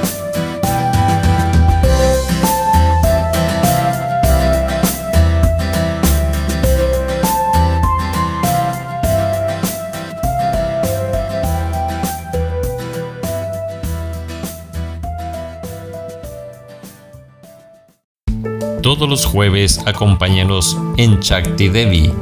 [18.87, 22.15] Todos los jueves acompáñanos en Chakti Devi,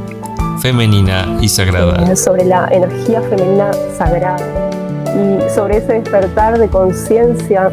[0.62, 2.16] femenina y sagrada.
[2.16, 4.70] Sobre la energía femenina sagrada
[5.08, 7.70] y sobre ese despertar de conciencia.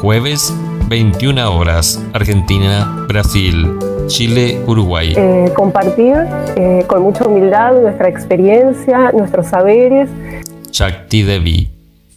[0.00, 0.54] Jueves
[0.88, 5.14] 21 horas, Argentina, Brasil, Chile, Uruguay.
[5.16, 6.14] Eh, compartir
[6.54, 10.08] eh, con mucha humildad nuestra experiencia, nuestros saberes.
[10.70, 11.70] Shakti Devi,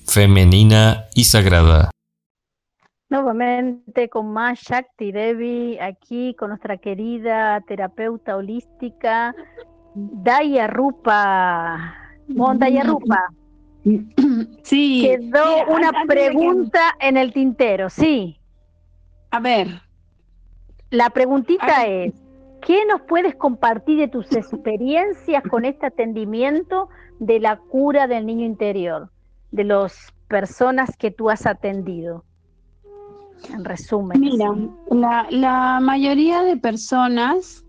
[0.06, 1.90] femenina y sagrada.
[3.10, 9.34] Nuevamente con más Shakti Devi, aquí con nuestra querida terapeuta holística,
[9.96, 11.96] Daya Rupa.
[12.28, 13.34] Daya Rupa.
[14.64, 15.02] Sí.
[15.20, 18.40] Quedó una pregunta en el tintero, sí.
[19.32, 19.68] A ver.
[20.92, 22.14] La preguntita es,
[22.62, 28.46] ¿qué nos puedes compartir de tus experiencias con este atendimiento de la cura del niño
[28.46, 29.10] interior,
[29.52, 32.24] de las personas que tú has atendido?
[33.54, 34.20] En resumen.
[34.20, 37.66] Mira, la, mayoría de personas,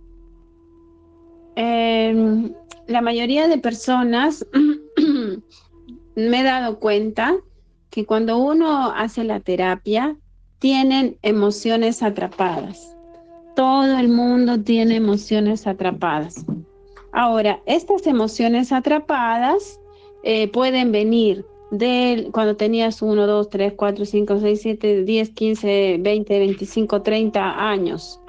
[1.56, 2.52] em,
[2.86, 4.46] la mayoría de personas
[6.16, 7.36] me he dado cuenta
[7.90, 10.16] que cuando uno hace la terapia,
[10.60, 12.96] tienen emociones atrapadas.
[13.56, 16.44] Todo el mundo tiene emociones atrapadas.
[17.12, 19.80] Ahora, estas emociones atrapadas
[20.22, 25.96] eh, pueden venir de cuando tenías 1, 2, 3, 4, 5, 6, 7, 10, 15,
[26.00, 28.20] 20, 25, 30 años.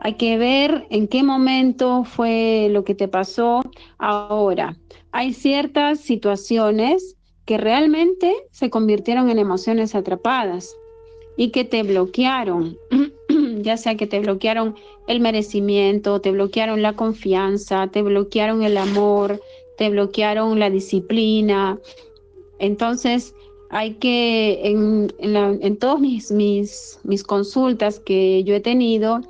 [0.00, 3.62] Hay que ver en qué momento fue lo que te pasó
[3.98, 4.76] ahora.
[5.12, 10.74] Hay ciertas situaciones que realmente se convirtieron en emociones atrapadas
[11.36, 12.78] y que te bloquearon,
[13.62, 14.74] ya sea que te bloquearon
[15.06, 19.40] el merecimiento, te bloquearon la confianza, te bloquearon el amor,
[19.76, 21.78] te bloquearon la disciplina.
[22.60, 23.34] Entonces,
[23.70, 29.20] hay que, en, en, todas mis, mis, mis, consultas que yo he tenido,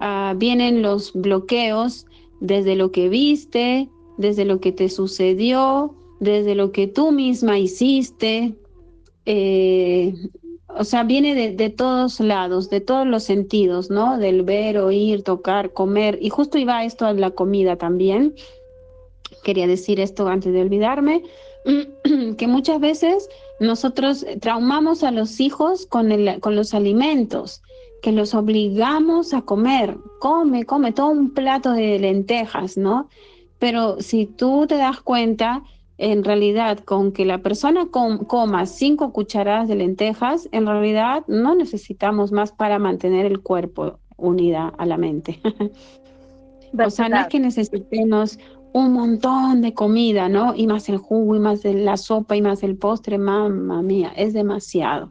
[0.00, 2.06] uh, vienen los bloqueos
[2.40, 8.54] desde lo que viste, desde lo que te sucedió, desde lo que tú misma hiciste,
[9.26, 10.14] eh,
[10.68, 14.18] o sea, viene de, todos lados, de todos los sentidos, ¿no?
[14.18, 16.18] Del ver, oír, tocar, comer.
[16.22, 18.34] Y justo iba esto a la comida también.
[19.42, 21.22] Quería decir esto antes de olvidarme,
[22.38, 23.28] que muchas veces
[23.60, 27.62] nosotros traumamos a los hijos con, el, con los alimentos,
[28.02, 29.96] que los obligamos a comer.
[30.20, 33.08] Come, come todo un plato de lentejas, ¿no?
[33.58, 35.62] Pero si tú te das cuenta,
[35.98, 42.32] en realidad con que la persona coma cinco cucharadas de lentejas, en realidad no necesitamos
[42.32, 45.40] más para mantener el cuerpo unida a la mente.
[46.84, 48.38] o sea, no es que necesitemos
[48.72, 50.54] un montón de comida, ¿no?
[50.54, 54.32] Y más el jugo, y más la sopa, y más el postre, mamá mía, es
[54.32, 55.10] demasiado.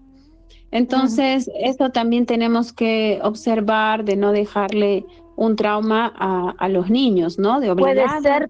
[0.72, 6.14] Entonces, esto también tenemos que observar de no dejarle un trauma
[6.58, 7.60] a, los niños, ¿no?
[7.60, 8.48] De Puede ser,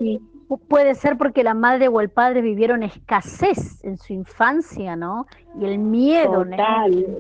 [0.68, 5.26] puede ser porque la madre o el padre vivieron escasez en su infancia, ¿no?
[5.60, 6.46] Y el miedo,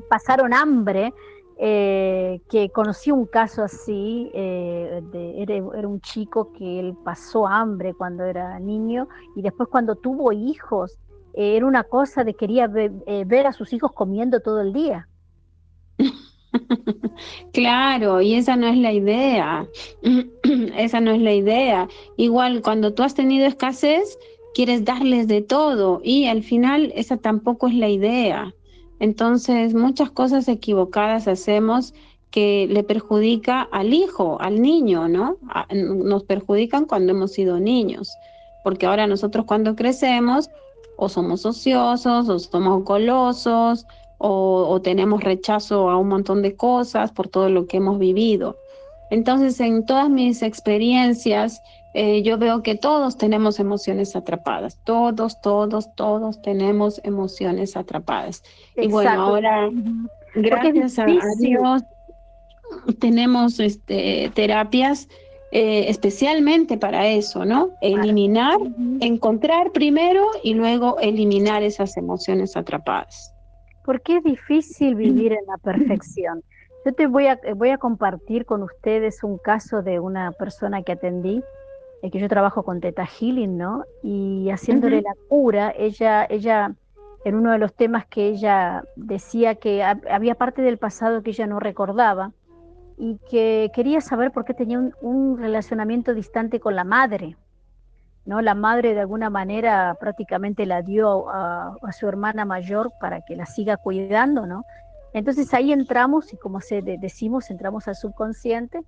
[0.09, 1.13] pasaron hambre.
[1.57, 5.01] Eh, que conocí un caso así, eh,
[5.37, 10.97] era, un chico que él pasó hambre cuando era niño y después cuando tuvo hijos,
[11.33, 15.07] eh, era una cosa de quería ver a sus hijos comiendo todo el día.
[17.53, 19.67] Claro, y esa no es la idea.
[20.77, 21.87] esa no es la idea.
[22.17, 24.17] Igual cuando tú has tenido escasez,
[24.53, 28.53] quieres darles de todo y al final esa tampoco es la idea.
[29.01, 31.95] Entonces, muchas cosas equivocadas hacemos
[32.29, 35.37] que le perjudica al hijo, al niño, ¿no?
[35.73, 38.15] nos perjudican cuando hemos sido niños,
[38.63, 40.51] porque ahora nosotros cuando crecemos
[40.97, 43.87] o somos ociosos o somos golosos
[44.19, 48.55] o, tenemos rechazo a un montón de cosas por todo lo que hemos vivido.
[49.09, 51.59] Entonces, en todas mis experiencias,
[51.93, 58.43] eh, yo veo que todos tenemos emociones atrapadas, todos, todos, todos tenemos emociones atrapadas.
[58.77, 59.69] Y bueno, ahora,
[60.35, 61.83] gracias a, Dios,
[62.99, 65.07] tenemos este, terapias
[65.53, 67.71] eh, especialmente para eso, ¿no?
[67.81, 68.57] Eliminar,
[69.01, 73.33] encontrar primero y luego eliminar esas emociones atrapadas.
[73.83, 76.41] Porque es difícil vivir en la perfección.
[76.85, 80.93] Yo te voy a, voy a compartir con ustedes un caso de una persona que
[80.93, 81.43] atendí,
[82.09, 83.85] que yo trabajo con Teta Healing, ¿no?
[84.01, 86.73] Y haciéndole la cura, ella, ella,
[87.25, 91.45] en uno de los temas que ella decía que había parte del pasado que ella
[91.45, 92.31] no recordaba
[92.97, 97.35] y que quería saber por qué tenía un relacionamiento distante con la madre.
[98.25, 98.41] ¿no?
[98.41, 103.45] La madre de alguna manera prácticamente la dio a, su hermana mayor para que la
[103.45, 104.63] siga cuidando, ¿no?
[105.13, 108.81] Entonces ahí entramos y como se decimos, entramos al subconsciente.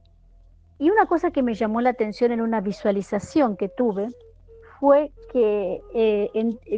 [0.80, 4.09] Y una cosa que me llamó la atención en una visualización que tuve
[4.80, 6.30] fue que eh,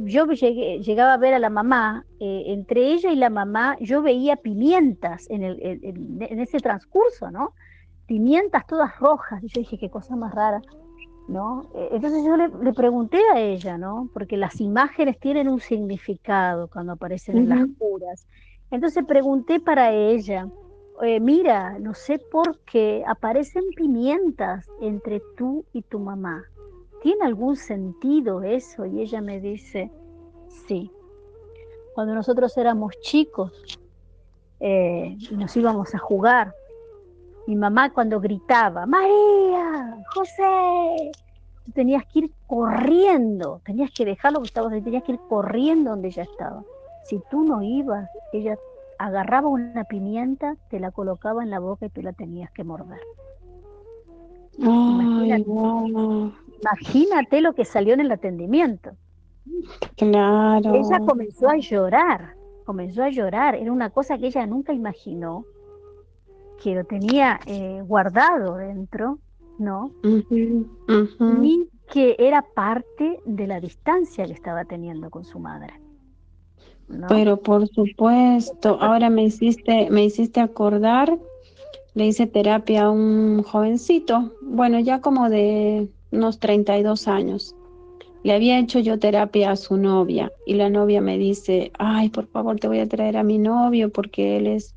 [0.03, 4.35] yo llegaba a ver a la mamá, eh, entre ella y la mamá, yo veía
[4.35, 7.53] pimientas en, el, en, ese transcurso, ¿no?
[8.05, 9.43] Pimientas todas rojas.
[9.43, 10.61] Y yo dije, qué cosa más rara,
[11.27, 11.71] ¿no?
[11.73, 14.07] Eh, entonces yo le, pregunté a ella, ¿no?
[14.13, 18.27] Porque las imágenes tienen un significado cuando aparecen en las curas.
[18.69, 20.47] Entonces pregunté para ella,
[21.21, 26.45] mira, no sé por qué aparecen pimientas entre tú y tu mamá.
[27.05, 28.83] ¿tiene algún sentido eso?
[28.87, 29.91] Y ella me dice,
[30.67, 30.91] sí.
[31.93, 33.79] Cuando nosotros éramos chicos
[34.59, 36.51] eh, y nos íbamos a jugar,
[37.45, 41.11] mi mamá cuando gritaba, María, José,
[41.75, 46.23] tenías que ir corriendo, tenías que dejarlo que estabas tenías que ir corriendo donde ella
[46.23, 46.63] estaba.
[47.03, 48.57] Si tú no ibas, ella
[48.99, 52.99] agarraba una pimienta, te la colocaba en la boca y tú la tenías que morder.
[54.61, 55.45] Ay,
[56.61, 58.91] Imagínate lo que salió en el atendimiento.
[59.97, 60.73] Claro.
[60.73, 62.35] Ella comenzó a llorar,
[62.65, 63.55] comenzó a llorar.
[63.55, 65.45] Era una cosa que ella nunca imaginó,
[66.61, 69.19] que lo tenía eh, guardado dentro,
[69.59, 69.91] ¿no?
[71.43, 75.73] Y que era parte de la distancia que estaba teniendo con su madre.
[77.09, 81.17] Pero por supuesto, ahora me hiciste, me hiciste acordar,
[81.93, 87.55] le hice terapia a un jovencito, bueno, ya como de unos 32 años.
[88.23, 92.27] Le había hecho yo terapia a su novia y la novia me dice, ay, por
[92.27, 94.73] favor, te voy a traer a mi novio porque él es,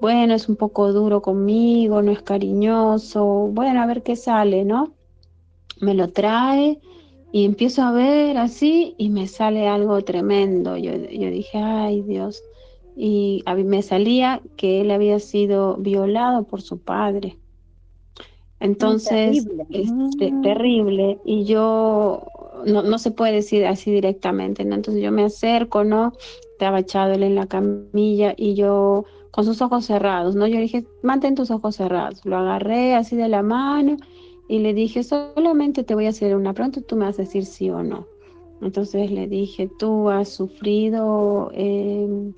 [0.00, 4.92] bueno, es un poco duro conmigo, no es cariñoso, bueno, a ver qué sale, ¿no?
[5.80, 6.78] Me lo trae
[7.34, 10.76] y empiezo a ver así y me sale algo tremendo.
[10.76, 12.44] Yo, yo dije, ay Dios.
[12.94, 17.36] Y a mí me salía que él había sido violado por su padre.
[18.60, 20.30] Entonces, terrible.
[20.30, 20.42] Mm.
[20.42, 21.18] terrible.
[21.24, 22.24] Y yo,
[22.66, 24.76] no, no, se puede decir así directamente, ¿no?
[24.76, 26.12] Entonces yo me acerco, ¿no?
[26.52, 30.46] Estaba echado él en la camilla y yo con sus ojos cerrados, ¿no?
[30.46, 32.24] Yo le dije, mantén tus ojos cerrados.
[32.24, 33.96] Lo agarré así de la mano
[34.48, 37.46] y le dije, solamente te voy a hacer una pregunta, tú me vas a decir
[37.46, 38.06] sí o no.
[38.62, 42.32] Entonces le dije, tú has sufrido eh,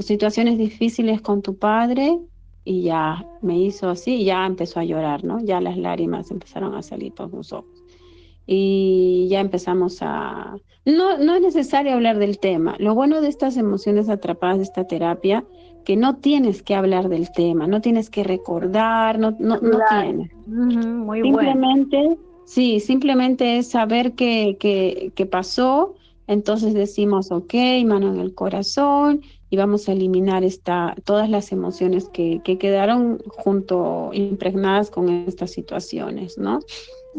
[0.00, 2.18] situaciones difíciles con tu padre,
[2.66, 5.38] y ya me hizo así ya empezó a llorar, ¿no?
[5.40, 7.84] Ya las lágrimas empezaron a salir por sus ojos.
[8.44, 10.56] Y ya empezamos a...
[10.84, 12.74] No, no es necesario hablar del tema.
[12.78, 15.44] Lo bueno de estas emociones atrapadas de esta terapia,
[15.86, 20.32] que no tienes que hablar del tema, no tienes que recordar, no, no, no tienes.
[20.46, 25.94] muy simplemente, sí, simplemente es saber qué que, que pasó,
[26.26, 27.54] entonces decimos, ok,
[27.86, 33.22] mano en el corazón, y vamos a eliminar esta, todas las emociones que, que quedaron
[33.28, 36.58] junto, impregnadas con estas situaciones, ¿no?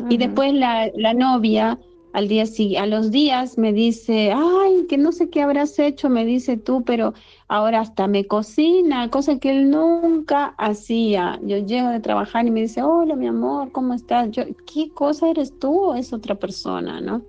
[0.10, 1.80] Y después la, la novia
[2.14, 2.46] al día
[2.80, 6.84] a los días me dice, ay, que no sé qué habrás hecho, me dice tú,
[6.84, 7.14] pero
[7.48, 11.40] ahora hasta me cocina, cosa que él nunca hacía.
[11.44, 14.30] Yo llego de trabajar y me dice, hola, mi amor, ¿cómo estás?
[14.32, 17.22] Yo, ¿qué cosa eres tú es otra persona, no?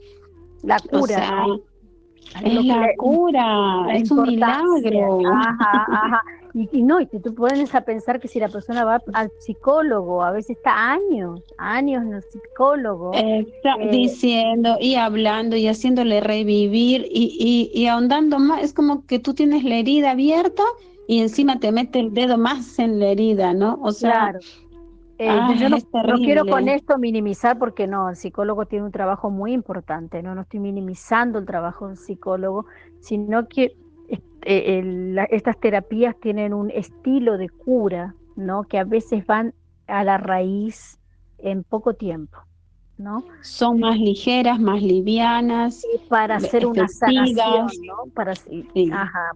[0.62, 1.46] La cura.
[2.44, 5.20] Es la cura, es un milagro.
[5.34, 6.22] Ajá, ajá.
[6.54, 10.32] Y, no, y tú pones a pensar que si la persona va al psicólogo, a
[10.32, 13.12] veces está años, años en el psicólogo.
[13.14, 19.06] Está eh, diciendo y hablando y haciéndole revivir y, y, y ahondando más, es como
[19.06, 20.62] que tú tienes la herida abierta
[21.06, 23.78] y encima te mete el dedo más en la herida, ¿no?
[23.82, 24.40] O sea, claro.
[25.20, 25.78] Eh, yo no,
[26.18, 30.42] quiero con esto minimizar porque no, el psicólogo tiene un trabajo muy importante, no, no
[30.42, 32.66] estoy minimizando el trabajo del psicólogo,
[33.00, 33.74] sino que
[34.50, 38.64] eh, estas terapias tienen un estilo de cura, ¿no?
[38.64, 39.52] Que a veces van
[39.86, 40.98] a la raíz
[41.38, 42.38] en poco tiempo.
[42.98, 43.22] ¿no?
[43.42, 45.82] Son más ligeras, más livianas.
[46.08, 48.10] para hacer una sanación, ¿no?
[48.12, 48.34] Para,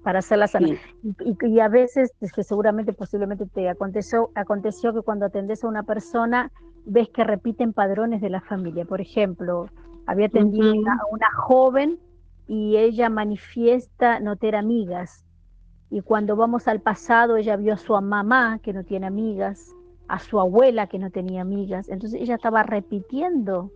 [0.02, 0.78] para hacer la sanación.
[1.24, 5.84] Y, a veces, es que seguramente, posiblemente te aconteció, aconteció que cuando atendes a una
[5.84, 6.50] persona,
[6.84, 8.84] ves que repiten padrones de la familia.
[8.84, 9.68] Por ejemplo,
[10.06, 11.98] había atendido a una joven
[12.46, 15.24] y ella manifiesta no tener amigas.
[15.90, 19.74] Y cuando vamos al pasado, ella vio a su mamá que no tiene amigas
[20.12, 21.88] a su abuela que no tenía amigas.
[21.88, 23.70] Entonces ella estaba repitiendo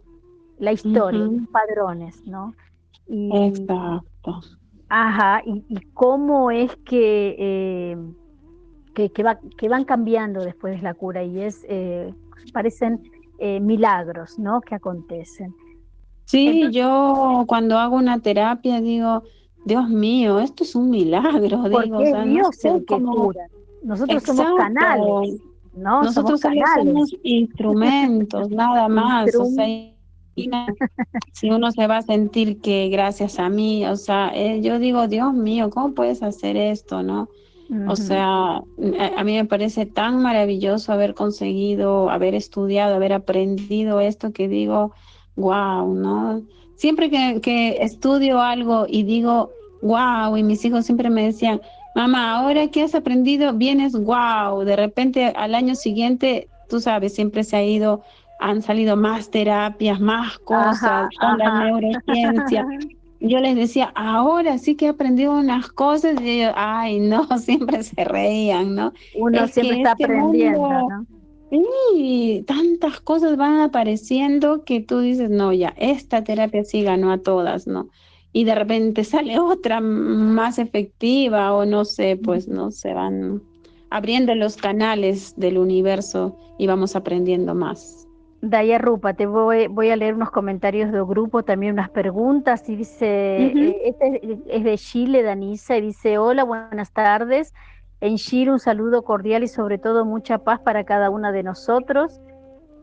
[0.59, 2.55] la historia, los padrones, ¿no?
[3.07, 4.41] Y, Exacto.
[4.91, 7.97] Ajá, y, cómo es que, eh,
[8.95, 12.15] que, que, van cambiando después de la cura y es, eh,
[12.53, 13.01] parecen
[13.39, 14.61] eh, milagros, ¿no?
[14.61, 15.55] Que acontecen.
[16.27, 19.23] Sí, yo cuando hago una terapia digo,
[19.65, 23.47] Dios mío, esto es un milagro, digo, o Dios el que cura.
[23.83, 25.41] Nosotros somos canales,
[25.75, 26.03] ¿no?
[26.03, 29.35] Nosotros somos, instrumentos, nada más.
[29.37, 29.67] O sea,
[31.33, 35.07] si uno se va a sentir que gracias a mí, o sea, eh, yo digo,
[35.07, 37.29] Dios mío, ¿cómo puedes hacer esto, no?
[37.89, 44.33] O sea, a, mí me parece tan maravilloso haber conseguido, haber estudiado, haber aprendido esto
[44.33, 44.93] que digo,
[45.37, 46.43] wow, ¿no?
[46.75, 49.51] Siempre que, que estudio algo y digo,
[49.83, 51.61] wow, y mis hijos siempre me decían,
[51.95, 57.45] mamá, ahora que has aprendido, vienes wow, de repente al año siguiente, tú sabes, siempre
[57.45, 58.03] se ha ido,
[58.41, 62.67] han salido más terapias, más cosas, con la neurociencia.
[63.21, 67.83] Yo les decía, ahora sí que he aprendido unas cosas y ellos, ay, no, siempre
[67.83, 68.93] se reían, ¿no?
[69.19, 71.07] Uno siempre está este aprendiendo, ¿no?
[71.51, 77.19] Sí, tantas cosas van apareciendo que tú dices, no, ya, esta terapia sí ganó a
[77.19, 77.89] todas, ¿no?
[78.37, 83.43] y de repente sale otra más efectiva o no sé, pues no se van
[83.89, 88.07] abriendo los canales del universo y vamos aprendiendo más.
[88.43, 92.77] Daya Rupa, te voy, voy a leer unos comentarios del grupo, también unas preguntas, y
[92.77, 97.55] dice, este es de Chile, Danisa, y dice, hola, buenas tardes,
[98.07, 102.21] en Chile un saludo cordial y sobre todo mucha paz para cada una de nosotros.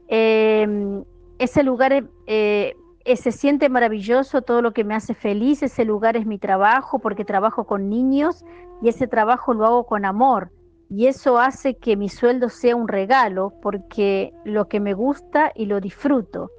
[0.07, 1.03] Em,
[1.39, 1.93] ese lugar
[2.27, 6.37] eh, eh, se siente maravilloso, todo lo que me hace feliz, ese lugar es mi
[6.37, 8.45] trabajo porque trabajo con niños
[8.81, 10.51] y ese trabajo lo hago con amor.
[10.89, 15.65] Y eso hace que mi sueldo sea un regalo porque lo que me gusta y
[15.65, 16.51] lo disfruto.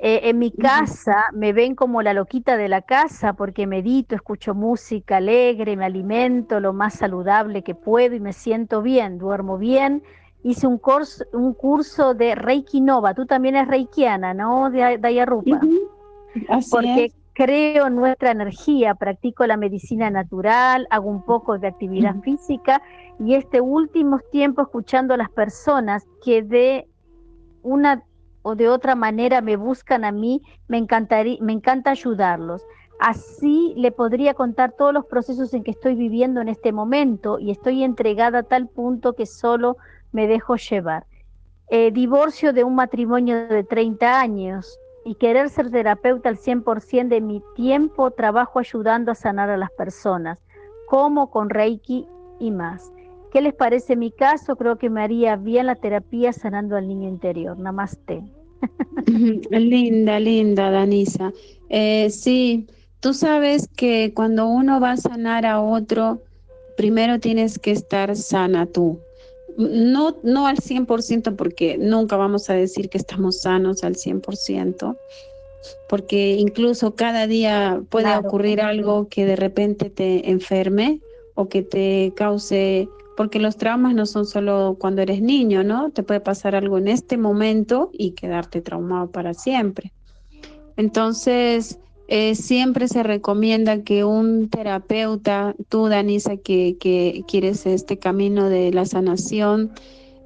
[0.00, 4.54] Eh, en mi casa me ven como la loquita de la casa porque medito, escucho
[4.54, 10.04] música alegre, me alimento lo más saludable que puedo y me siento bien, duermo bien.
[10.44, 13.12] Hice un curso, un curso de Reiki Nova.
[13.12, 15.60] Tú también eres reikiana, ¿no, Daya Rupa?
[16.70, 22.82] Porque creo en nuestra energía, practico la medicina natural, hago un poco de actividad física
[23.18, 26.86] y este último tiempo escuchando a las personas que de
[27.62, 28.04] una
[28.48, 32.62] o de otra manera me buscan a mí, me, encantaría, me encanta ayudarlos.
[32.98, 37.50] Así le podría contar todos los procesos en que estoy viviendo en este momento y
[37.50, 39.76] estoy entregada a tal punto que solo
[40.12, 41.04] me dejo llevar.
[41.68, 47.20] Eh, divorcio de un matrimonio de 30 años y querer ser terapeuta al 100% de
[47.20, 50.38] mi tiempo, trabajo ayudando a sanar a las personas,
[50.88, 52.08] como con Reiki
[52.40, 52.90] y más.
[53.30, 54.56] ¿Qué les parece mi caso?
[54.56, 57.58] Creo que me haría bien la terapia sanando al niño interior.
[57.58, 58.37] Namaste.
[59.50, 61.32] Linda, linda, Danisa.
[61.68, 62.66] Eh, sí,
[63.00, 66.22] tú sabes que cuando uno va a sanar a otro,
[66.76, 69.00] primero tienes que estar sana tú.
[69.56, 74.96] No, no al 100% porque nunca vamos a decir que estamos sanos al 100%,
[75.88, 81.00] porque incluso cada día puede ocurrir algo que de repente te enferme
[81.34, 82.88] o que te cause,
[83.18, 85.90] porque los traumas no son solo cuando eres niño, ¿no?
[85.90, 89.92] Te puede pasar algo en este momento y quedarte traumado para siempre.
[90.76, 96.76] Entonces, eh, siempre se recomienda que un terapeuta, tú Danisa, que,
[97.26, 99.72] quieres este camino de la sanación,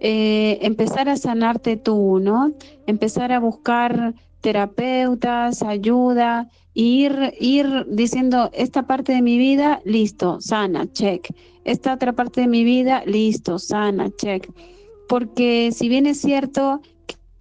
[0.01, 2.53] eh, empezar a sanarte tú, ¿no?
[2.87, 4.13] Empezar a buscar
[4.43, 11.33] terapeutas, ayuda, ir, ir diciendo, esta parte de mi vida, listo, sana, check.
[11.65, 14.51] Esta otra parte de mi vida, listo, sana, check.
[15.09, 16.81] Porque si bien es cierto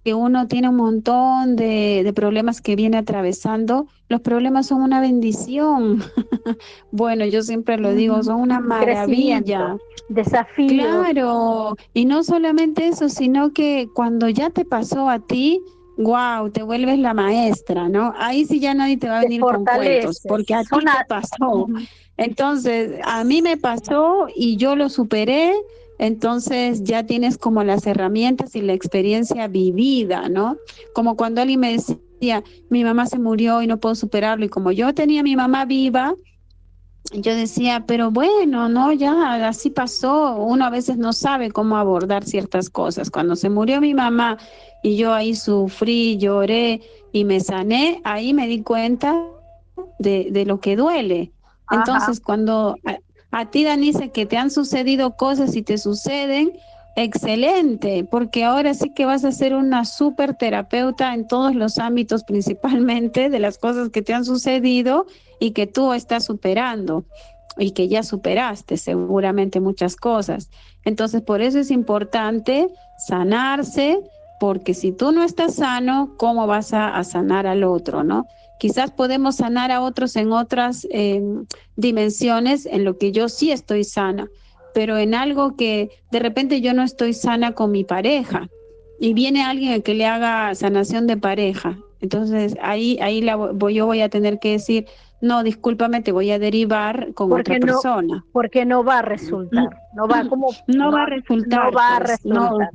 [0.04, 6.02] que uno tiene un montón de, problemas que viene atravesando, los problemas son una bendición.
[6.90, 9.76] bueno, yo siempre lo digo, son una maravilla.
[10.08, 10.68] Desafío.
[10.68, 15.62] Claro, y no solamente eso, sino que cuando ya te pasó a ti,
[15.98, 18.14] wow, te vuelves la maestra, ¿no?
[18.16, 21.68] Ahí sí ya nadie te va a venir con cuentos, porque a ti te pasó.
[22.16, 25.54] Entonces, a mí me pasó y yo lo superé
[26.02, 30.56] entonces ya tienes como las herramientas y la experiencia vivida, ¿no?
[30.94, 34.72] Como cuando alguien me decía, mi mamá se murió y no puedo superarlo, y como
[34.72, 36.16] yo tenía a mi mamá viva,
[37.12, 42.24] yo decía, pero bueno, no, ya así pasó, uno a veces no sabe cómo abordar
[42.24, 43.10] ciertas cosas.
[43.10, 44.38] Cuando se murió mi mamá
[44.82, 46.80] y yo ahí sufrí, lloré
[47.12, 49.26] y me sané, ahí me di cuenta
[49.98, 51.32] de, de lo que duele.
[51.70, 52.76] Entonces, cuando
[53.30, 56.52] a ti, Danise, que te han sucedido cosas y te suceden,
[56.96, 62.24] excelente, porque ahora sí que vas a ser una súper terapeuta en todos los ámbitos,
[62.28, 65.06] principalmente de las cosas que te han sucedido
[65.42, 67.04] y que tú estás superando
[67.58, 70.48] y que ya superaste seguramente muchas cosas.
[70.84, 72.68] Entonces, por eso es importante
[73.08, 73.98] sanarse,
[74.38, 78.24] porque si tú no estás sano, ¿cómo vas a, sanar al otro, no?
[78.60, 83.82] Quizás podemos sanar a otros en otras em, dimensiones en lo que yo sí estoy
[83.82, 84.28] sana,
[84.74, 88.48] pero en algo que de repente yo no estoy sana con mi pareja
[89.00, 91.76] y viene alguien que le haga sanación de pareja.
[92.00, 93.36] Entonces ahí, ahí la,
[93.72, 94.86] yo voy a tener que decir,
[95.22, 98.24] no, discúlpame, te voy a derivar con otra persona.
[98.32, 101.66] Porque no va a resultar, no va como no, va a resultar.
[101.66, 102.70] No va a pues, resultar.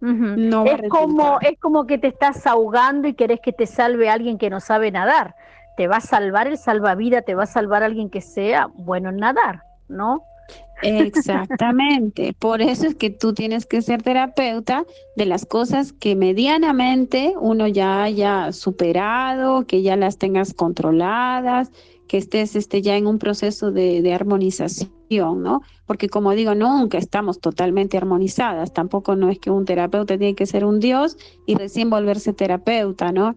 [0.00, 4.36] No, es como es como que te estás ahogando y querés que te salve alguien
[4.36, 5.34] que no sabe nadar.
[5.78, 9.16] Te va a salvar el salvavidas, te va a salvar alguien que sea bueno en
[9.16, 10.24] nadar, ¿no?
[10.82, 12.34] Exactamente.
[12.38, 14.84] Por eso es que tú tienes que ser terapeuta
[15.16, 21.70] de las cosas que medianamente uno ya haya superado, que ya las tengas controladas,
[22.08, 25.60] que estés este, ya en un proceso de, armonización, ¿no?
[25.86, 30.46] Porque como digo, nunca estamos totalmente armonizadas, tampoco no es que un terapeuta tiene que
[30.46, 31.16] ser un dios
[31.46, 33.36] y recién volverse terapeuta, ¿no?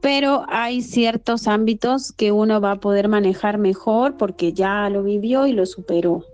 [0.00, 5.46] Pero hay ciertos ámbitos que uno va a poder manejar mejor porque ya lo vivió
[5.46, 6.24] y lo superó.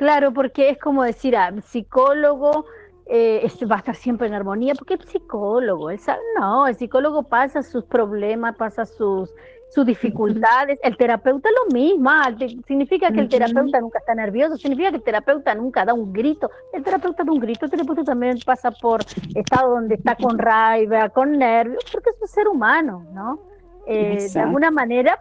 [0.00, 2.64] Claro, porque es como decir, ah, psicólogo
[3.04, 5.90] eh, va a estar siempre en armonía, porque es psicólogo,
[6.38, 9.30] no, el psicólogo pasa sus problemas, pasa sus
[9.68, 10.78] sus dificultades.
[10.82, 12.34] El terapeuta lo mismo, ah,
[12.66, 16.50] significa que el terapeuta nunca está nervioso, significa que el terapeuta nunca da un grito.
[16.72, 19.02] El terapeuta da un grito, el terapeuta también pasa por
[19.34, 23.38] estado donde está con raiva, con nervios, porque es un ser humano, ¿no?
[23.86, 25.18] Eh, de alguna manera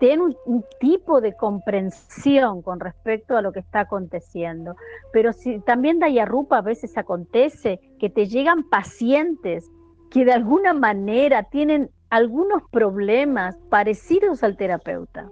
[0.00, 4.74] tiene un, tipo de comprensión con respecto a lo que está aconteciendo.
[5.12, 9.70] Pero si también Dayarupa a veces acontece que te llegan pacientes
[10.10, 15.28] que de alguna manera tienen algunos problemas parecidos al terapeuta.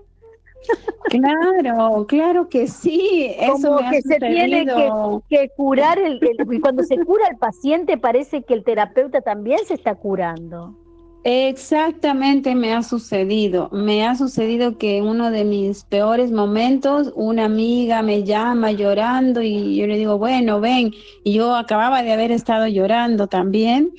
[1.09, 3.35] Claro, claro que sí.
[3.39, 4.67] Eso Como que se tiene
[5.29, 9.75] que, curar, el, y cuando se cura el paciente parece que el terapeuta también se
[9.75, 10.77] está curando.
[11.25, 13.69] Exactamente me ha sucedido.
[13.73, 19.43] Me ha sucedido que en uno de mis peores momentos una amiga me llama llorando
[19.43, 20.95] y yo le digo, bueno, ven,
[21.25, 23.93] y yo acababa de haber estado llorando también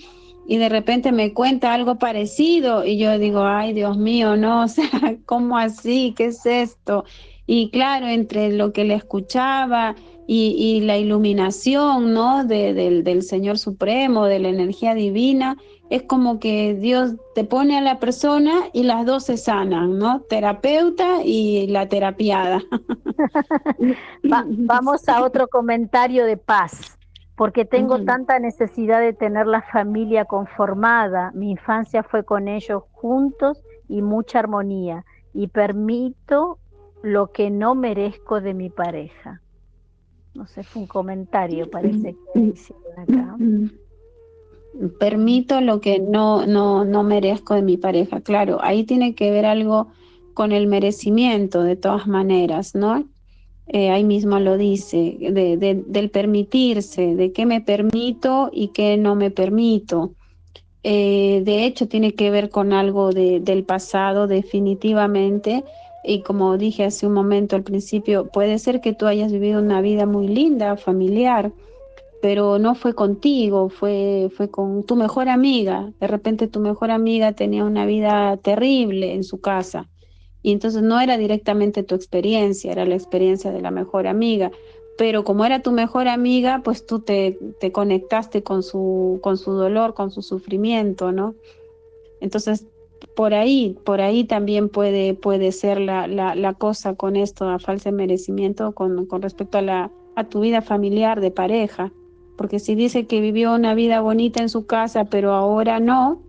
[0.48, 4.68] y de repente me cuenta algo parecido y yo digo, ay Dios mío, no, o
[4.68, 4.90] sea,
[5.26, 6.14] ¿cómo así?
[6.18, 7.04] ¿Qué es esto?
[7.46, 9.96] Y claro, entre lo que le escuchaba
[10.32, 12.46] y, la iluminación, ¿no?
[12.46, 15.58] del, del Señor Supremo, de la energía divina,
[15.90, 20.22] es como que Dios te pone a la persona y las dos se sanan, ¿no?
[20.22, 22.62] Terapeuta y la terapiada.
[24.24, 26.96] vamos a otro comentario de paz
[27.36, 31.32] porque tengo tanta necesidad de tener la familia conformada.
[31.34, 36.60] Mi infancia fue con ellos juntos y mucha armonía, y permito
[37.02, 39.42] lo que no merezco de mi pareja.
[40.40, 43.38] No sé, fue un comentario, parece que hicieron acá.
[44.98, 48.22] Permito lo que no, no, no merezco de mi pareja.
[48.22, 49.90] Claro, ahí tiene que ver algo
[50.34, 53.04] con el merecimiento, de todas maneras, ¿no?
[53.68, 59.32] Eh, ahí mismo lo dice, del permitirse, de qué me permito y qué no me
[59.32, 60.14] permito.
[60.84, 65.66] Eh, de hecho, tiene que ver con algo del pasado definitivamente.
[66.10, 69.80] Y como dije hace un momento al principio, puede ser que tú hayas vivido una
[69.80, 71.52] vida muy linda, familiar,
[72.20, 75.94] pero no fue contigo, fue, fue con tu mejor amiga.
[76.00, 79.88] De repente tu mejor amiga tenía una vida terrible en su casa
[80.42, 84.50] y entonces no era directamente tu experiencia, era la experiencia de la mejor amiga.
[84.98, 89.52] Pero como era tu mejor amiga, pues tú te, te conectaste con su, con su
[89.52, 91.36] dolor, con su sufrimiento, ¿no?
[92.20, 92.66] Entonces,
[93.16, 97.60] por ahí, por ahí también puede, puede ser la, la, la cosa con esto, a
[97.60, 101.92] falso merecimiento con, con respecto a, la, a tu vida familiar de pareja.
[102.38, 106.22] Porque si dice que vivió una vida bonita en su casa, pero ahora no,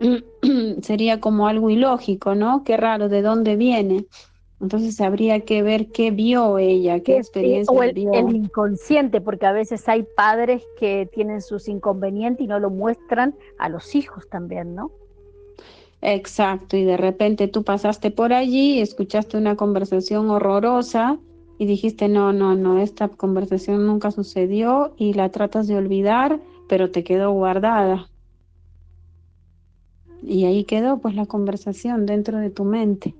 [0.82, 2.62] sería como algo ilógico, ¿no?
[2.64, 4.06] Qué raro, ¿de dónde viene?
[4.60, 8.12] Entonces habría que ver qué vio ella, qué experiencia o el, vio.
[8.12, 13.36] el inconsciente, porque a veces hay padres que tienen sus inconvenientes y no lo muestran
[13.58, 14.90] a los hijos también, ¿no?
[16.00, 21.18] Exacto, y de repente tú pasaste por allí, escuchaste una conversación horrorosa
[21.58, 26.90] y dijiste, no, no, no, esta conversación nunca sucedió y la tratas de olvidar, pero
[26.92, 28.08] te quedó guardada.
[30.22, 33.14] Y ahí quedó pues la conversación dentro de tu mente.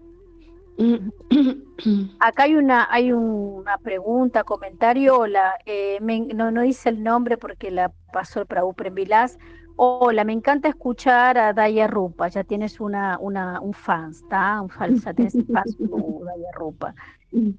[2.21, 5.99] Acá hay una, hay una pregunta, comentario, hola, eh,
[6.35, 9.39] no, no dice el nombre porque la pasó el Prabhu Vilas.
[9.81, 14.61] Hola, me encanta escuchar a Daya Rupa, ya tienes una, una, un fan, ¿está?
[14.61, 16.95] Un falsa, tienes fans Daya Rupa.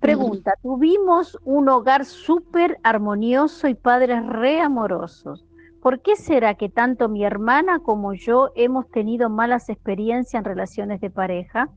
[0.02, 5.46] Pregunta, tuvimos un hogar súper armonioso y padres re amorosos
[5.82, 11.00] ¿Por qué será que tanto mi hermana como yo hemos tenido malas experiencias en relaciones
[11.00, 11.70] de pareja?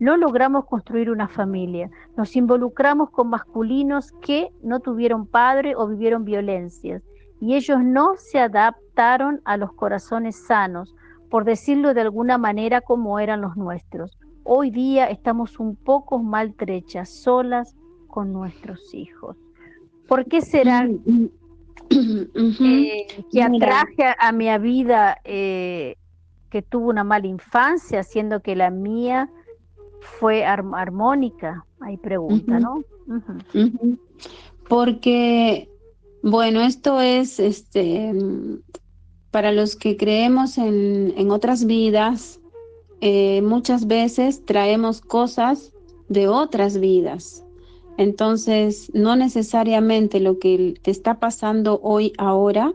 [0.00, 1.88] No logramos construir una familia.
[2.16, 7.00] Nos involucramos con masculinos que no tuvieron padre o vivieron violencias.
[7.40, 10.94] Y ellos no se adaptaron a los corazones sanos,
[11.30, 14.16] por decirlo de alguna manera como eran los nuestros.
[14.44, 17.74] Hoy día estamos un poco maltrechas, solas
[18.08, 19.36] con nuestros hijos.
[20.06, 20.86] ¿Por qué será
[21.90, 25.96] eh, que atraje a, mi vida eh,
[26.50, 29.30] que tuvo una mala infancia, siendo que la mía
[30.00, 31.64] fue armónica?
[31.80, 32.84] Hay pregunta, ¿no?
[34.68, 35.68] Porque,
[36.24, 38.14] bueno, esto es, este,
[39.30, 42.40] para los que creemos en, en otras vidas,
[43.02, 45.74] eh, muchas veces traemos cosas
[46.08, 47.44] de otras vidas.
[47.98, 52.72] Entonces, no necesariamente lo que te está pasando hoy, ahora,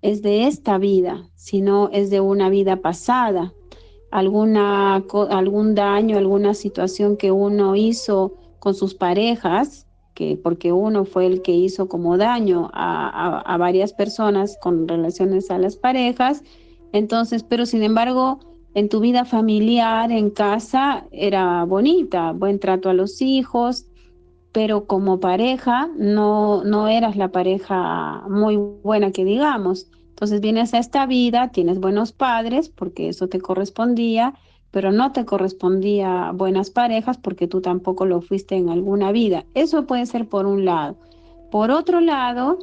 [0.00, 3.52] es de esta vida, sino es de una vida pasada.
[4.12, 11.26] Alguna, algún daño, alguna situación que uno hizo con sus parejas, que porque uno fue
[11.26, 16.42] el que hizo como daño a, a varias personas con relaciones a las parejas.
[16.92, 18.40] Entonces, pero sin embargo,
[18.74, 23.86] en tu vida familiar, en casa, era bonita, buen trato a los hijos,
[24.52, 29.88] pero como pareja no, no eras la pareja muy buena que digamos.
[30.10, 34.34] Entonces vienes a esta vida, tienes buenos padres porque eso te correspondía,
[34.72, 39.44] pero no te correspondía buenas parejas porque tú tampoco lo fuiste en alguna vida.
[39.54, 40.96] Eso puede ser por un lado.
[41.50, 42.58] Por otro lado,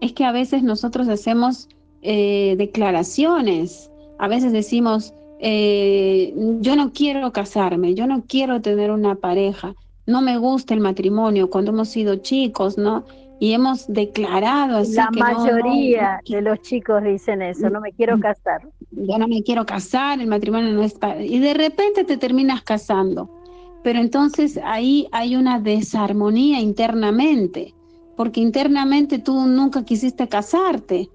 [0.00, 1.68] es que a veces nosotros hacemos
[2.00, 9.14] eh, declaraciones, a veces decimos, eh, yo no quiero casarme, yo no quiero tener una
[9.14, 9.74] pareja,
[10.06, 13.04] no me gusta el matrimonio cuando hemos sido chicos, ¿no?
[13.42, 14.94] Y hemos declarado así.
[14.94, 18.68] La mayoría de los chicos dicen eso, no me quiero casar.
[18.92, 21.20] Yo no me quiero casar, el matrimonio no es para...
[21.20, 23.28] Y de repente te terminas casando.
[23.82, 27.74] Pero entonces ahí hay una desarmonía internamente,
[28.16, 31.10] porque internamente tú nunca quisiste casarte.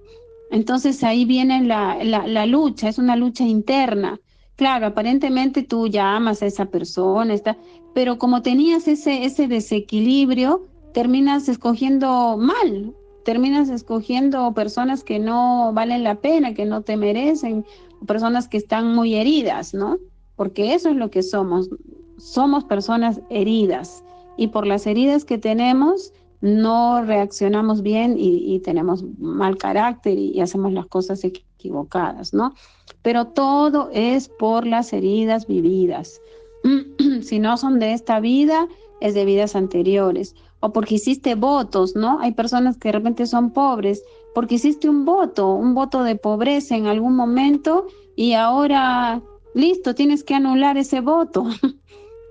[0.50, 4.20] Entonces ahí viene la, la, la lucha, es una lucha interna.
[4.56, 7.56] Claro, aparentemente tú ya amas a esa persona, está,
[7.94, 16.02] pero como tenías ese, ese desequilibrio, terminas escogiendo mal, terminas escogiendo personas que no valen
[16.02, 17.64] la pena, que no te merecen,
[18.06, 19.98] personas que están muy heridas, ¿no?
[20.36, 21.68] Porque eso es lo que somos,
[22.16, 24.02] somos personas heridas
[24.36, 30.72] y por las heridas que tenemos no reaccionamos bien y, tenemos mal carácter y, hacemos
[30.72, 32.54] las cosas equivocadas, ¿no?
[33.02, 36.20] Pero todo es por las heridas vividas.
[37.22, 38.68] si no son de esta vida,
[39.00, 40.34] es de vidas anteriores.
[40.60, 42.18] O porque hiciste votos, ¿no?
[42.20, 44.02] Hay personas que de repente son pobres,
[44.34, 47.86] porque hiciste un voto, un voto de pobreza en algún momento
[48.16, 49.22] y ahora,
[49.54, 51.46] listo, tienes que anular ese voto.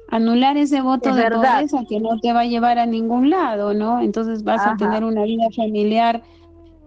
[0.10, 4.02] anular ese voto de pobreza que no te va a llevar a ningún lado, ¿no?
[4.02, 6.24] Entonces vas a tener una vida familiar.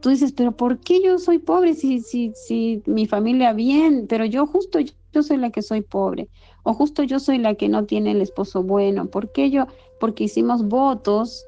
[0.01, 4.07] Tú dices, pero ¿por qué yo soy pobre si, si, si mi familia bien?
[4.09, 6.29] Pero yo justo yo soy la que soy pobre.
[6.63, 9.07] O justo yo soy la que no tiene el esposo bueno.
[9.07, 9.67] ¿Por qué yo?
[10.01, 11.47] Porque hicimos votos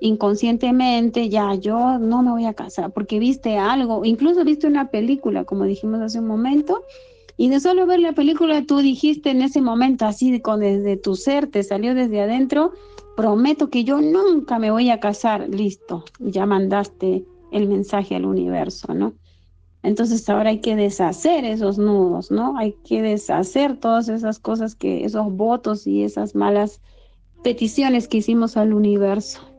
[0.00, 5.44] inconscientemente, ya yo no me voy a casar, porque viste algo, incluso viste una película,
[5.44, 6.84] como dijimos hace un momento,
[7.36, 11.16] y de solo ver la película, tú dijiste en ese momento, así con desde tu
[11.16, 12.72] ser, te salió desde adentro,
[13.16, 18.94] prometo que yo nunca me voy a casar, listo, ya mandaste el mensaje al universo,
[18.94, 19.14] ¿no?
[19.82, 22.56] Entonces ahora hay que deshacer esos nudos, ¿no?
[22.58, 26.80] Hay que deshacer todas esas cosas que, esos votos y esas malas
[27.42, 29.50] peticiones que hicimos al universo.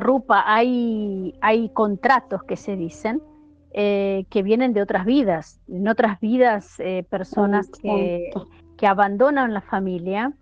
[0.00, 3.20] Rupa, hay, hay contratos que se dicen,
[3.72, 8.30] eh, que vienen de otras vidas, en otras vidas eh, personas que,
[8.78, 10.32] que, abandonan la familia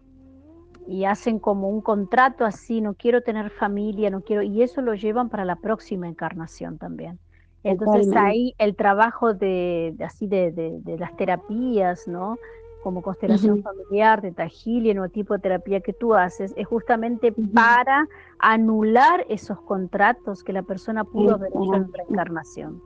[0.87, 4.95] y hacen como un contrato así, no quiero tener familia, no quiero, y eso lo
[4.95, 7.19] llevan para la próxima encarnación también.
[7.65, 12.37] Entonces ahí el trabajo de, así de, de, las terapías, ¿no?
[12.85, 18.07] Como constelación familiar, de tajilia, o tipo de terapia que tú haces, es justamente para
[18.39, 22.83] anular esos contratos que la persona pudo haber hecho en reencarnación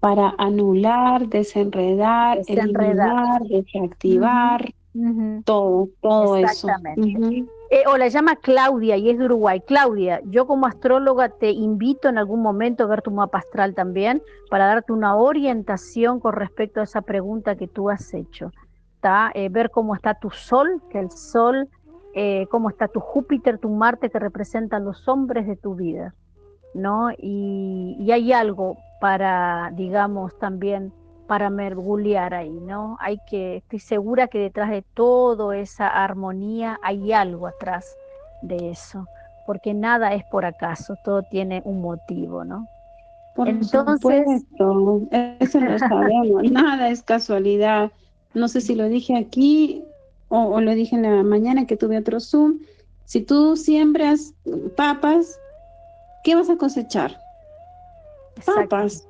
[0.00, 4.72] para anular, desenredar, eliminar, desactivar,
[5.44, 6.68] todo, todo eso.
[7.70, 9.60] Eh, o la llama Claudia y es de Uruguay.
[9.60, 14.22] Claudia, yo como astróloga te invito en algún momento a ver tu mapa astral también
[14.48, 18.52] para darte una orientación con respecto a esa pregunta que tú has hecho.
[19.34, 21.68] Eh, ver cómo está tu sol, que el sol,
[22.14, 26.14] eh, cómo está tu Júpiter, tu Marte, que representan los hombres de tu vida.
[26.74, 27.10] ¿no?
[27.18, 30.92] Y, y hay algo para, digamos, también
[31.26, 32.96] para mergulhar ahí, ¿no?
[33.00, 37.96] Hay que, estoy segura que detrás de todo esa armonía hay algo atrás
[38.42, 39.06] de eso,
[39.46, 42.66] porque nada es por acaso, todo tiene un motivo, ¿no?
[43.36, 45.02] Por Entonces, supuesto,
[45.38, 47.92] eso lo sabemos, nada es casualidad.
[48.38, 49.82] No sé si lo dije aquí
[50.28, 52.60] o, lo dije en la mañana que tuve otro Zoom.
[53.04, 54.34] Si tú siembras
[54.76, 55.38] papas,
[56.24, 57.18] ¿qué vas a cosechar?
[58.44, 59.06] Papas.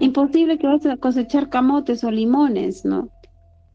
[0.00, 3.08] Imposible que vas a cosechar camotes o limones, ¿no?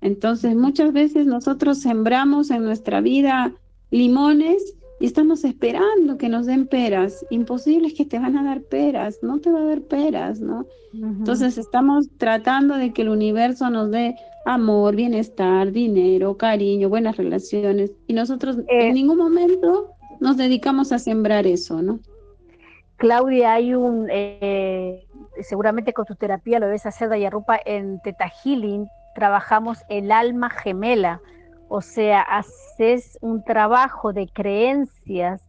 [0.01, 3.53] Entonces, muchas veces nosotros sembramos en nuestra vida
[3.91, 7.25] limones y estamos esperando que nos den peras.
[7.29, 10.65] Imposible es que te van a dar peras, no te va a dar peras, ¿no?
[10.93, 14.15] Entonces estamos tratando de que el universo nos dé
[14.45, 18.93] amor, bienestar, dinero, cariño, buenas relaciones y nosotros en eh.
[18.93, 21.99] ningún momento nos dedicamos a sembrar eso, ¿no?
[22.97, 25.07] Claudia, hay un, eh,
[25.41, 31.21] seguramente con tu terapia lo debes hacer, Dayarrupa, en Teta Healing trabajamos el alma gemela
[31.73, 35.41] o sea, haces un trabajo de creencias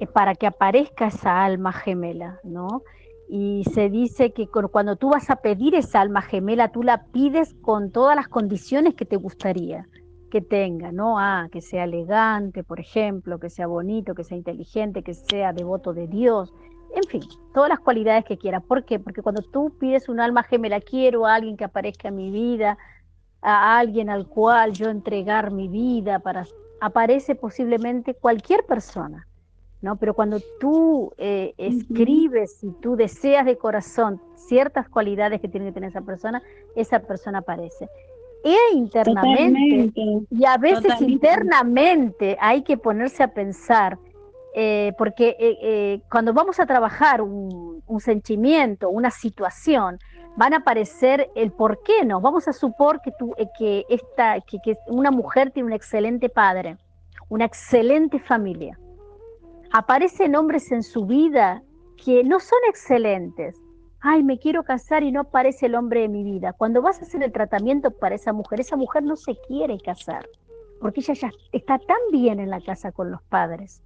[0.00, 2.82] eh, para que aparezca esa alma gemela, ¿no?
[3.36, 7.52] Y se dice que cuando tú vas a pedir esa alma gemela, tú la pides
[7.62, 9.88] con todas las condiciones que te gustaría
[10.30, 11.18] que tenga, ¿no?
[11.18, 15.92] Ah, que sea elegante, por ejemplo, que sea bonito, que sea inteligente, que sea devoto
[15.92, 16.54] de Dios,
[16.94, 17.22] en fin,
[17.52, 18.62] todas las cualidades que quieras.
[18.62, 19.00] ¿Por qué?
[19.00, 22.78] Porque cuando tú pides un alma gemela, quiero a alguien que aparezca en mi vida,
[23.42, 26.46] a alguien al cual yo entregar mi vida para
[26.80, 29.26] aparece posiblemente cualquier persona,
[29.84, 29.96] ¿no?
[29.96, 35.72] Pero cuando tú eh, escribes y tú deseas de corazón ciertas cualidades que tiene que
[35.72, 36.42] tener esa persona,
[36.74, 37.88] esa persona aparece.
[38.42, 43.98] E internamente, y a veces internamente hay que ponerse a pensar,
[44.54, 49.98] eh, porque eh, cuando vamos a trabajar un, un sentimiento, una situación,
[50.36, 52.20] van a aparecer el por qué no.
[52.20, 56.76] Vamos a supor que, tú, que, esta, que, que una mujer tiene un excelente padre,
[57.28, 58.78] una excelente familia.
[59.76, 61.60] Aparecen hombres en su vida
[62.04, 63.60] que no son excelentes.
[64.00, 66.52] Ay, me quiero casar y no aparece el hombre de mi vida.
[66.52, 70.28] Cuando vas a hacer el tratamiento para esa mujer, esa mujer no se quiere casar,
[70.80, 73.82] porque ella ya está tan bien en la casa con los padres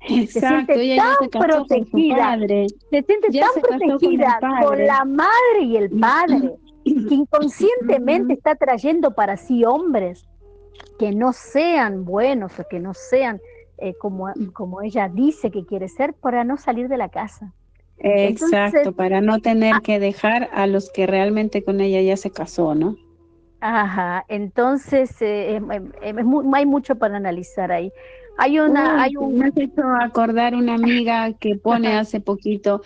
[0.00, 6.54] Exacto, se siente tan protegida, se siente tan protegida con la madre y el padre,
[6.84, 10.28] que inconscientemente está trayendo para sí hombres
[10.98, 13.40] que no sean buenos o que no sean
[13.78, 17.52] eh, como, como ella dice que quiere ser para no salir de la casa.
[18.00, 22.30] Exacto, para no tener ah que dejar a los que realmente con ella ya se
[22.30, 22.96] casó, ¿no?
[23.60, 25.60] Ajá, entonces eh,
[26.52, 27.90] hay mucho para analizar ahí.
[28.36, 29.36] Hay una, hay un...
[29.36, 32.82] Me has hecho acordar una amiga que pone hace poquito,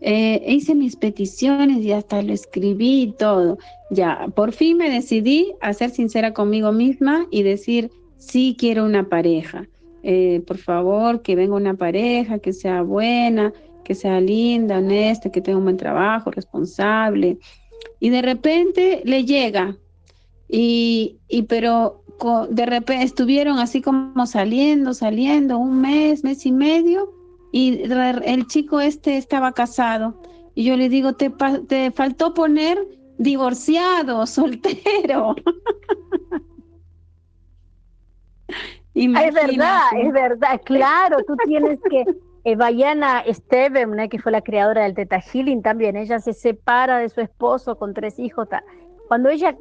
[0.00, 3.58] eh, hice mis peticiones y hasta lo escribí y todo.
[3.90, 9.10] Ya, por fin me decidí a ser sincera conmigo misma y decir, sí quiero una
[9.10, 9.66] pareja.
[10.06, 15.40] Eh, por favor, que venga una pareja, que sea buena, que sea linda, honesta, que
[15.40, 17.38] tenga un buen trabajo, responsable.
[18.00, 19.78] Y de repente le llega,
[20.46, 22.02] y, y pero
[22.50, 27.10] de repente estuvieron así como saliendo, saliendo, un mes, mes y medio,
[27.50, 27.80] y
[28.26, 30.20] el chico este estaba casado.
[30.54, 31.32] Y yo le digo, te,
[31.66, 32.78] te faltó poner
[33.16, 35.34] divorciado, soltero.
[38.94, 42.04] Es verdad, es verdad, claro, tú tienes que,
[42.44, 47.08] eh, Bayana Steven, que fue la creadora del Teta Healing también, ella se separa de
[47.08, 48.48] su esposo con tres hijos.
[49.08, 49.56] Cuando ella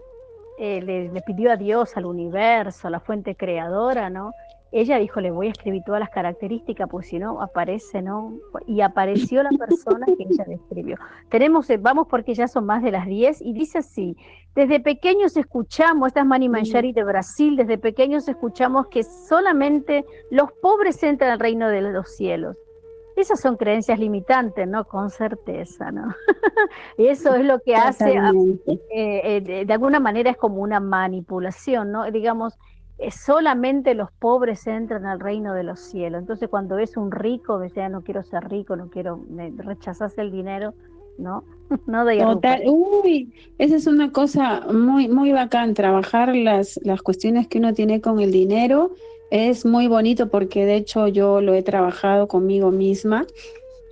[0.60, 4.32] eh, le, pidió a Dios, al universo, a la fuente creadora, ¿no?
[4.76, 8.34] Ella dijo, le voy a escribir todas las características, pues si no, aparece, ¿no?
[8.66, 10.98] Y apareció la persona que ella describió.
[11.30, 14.18] Tenemos, eh, vamos porque ya son más de las 10, y dice así,
[14.56, 20.52] desde pequeños escuchamos, esta es Mani Manchari de Brasil, desde pequeños escuchamos que solamente los
[20.54, 22.58] pobres entran al reino de los cielos.
[23.16, 24.86] Esas son creencias limitantes, ¿no?
[24.86, 26.16] Con certeza, ¿no?
[26.98, 31.92] y eso es lo que hace, eh, eh, de, alguna manera es como una manipulación,
[31.92, 32.10] ¿no?
[32.10, 32.58] Digamos,
[33.12, 36.22] solamente los pobres entran al reino de los cielos.
[36.22, 40.18] Entonces cuando ves un rico, ves, ya no quiero ser rico, no quiero, me rechazas
[40.18, 40.74] el dinero,
[41.18, 41.44] ¿no?
[41.88, 47.48] no de Total, uy, esa es una cosa muy, muy bacán, trabajar las, las cuestiones
[47.48, 48.92] que uno tiene con el dinero
[49.32, 53.26] es muy bonito porque de hecho yo lo he trabajado conmigo misma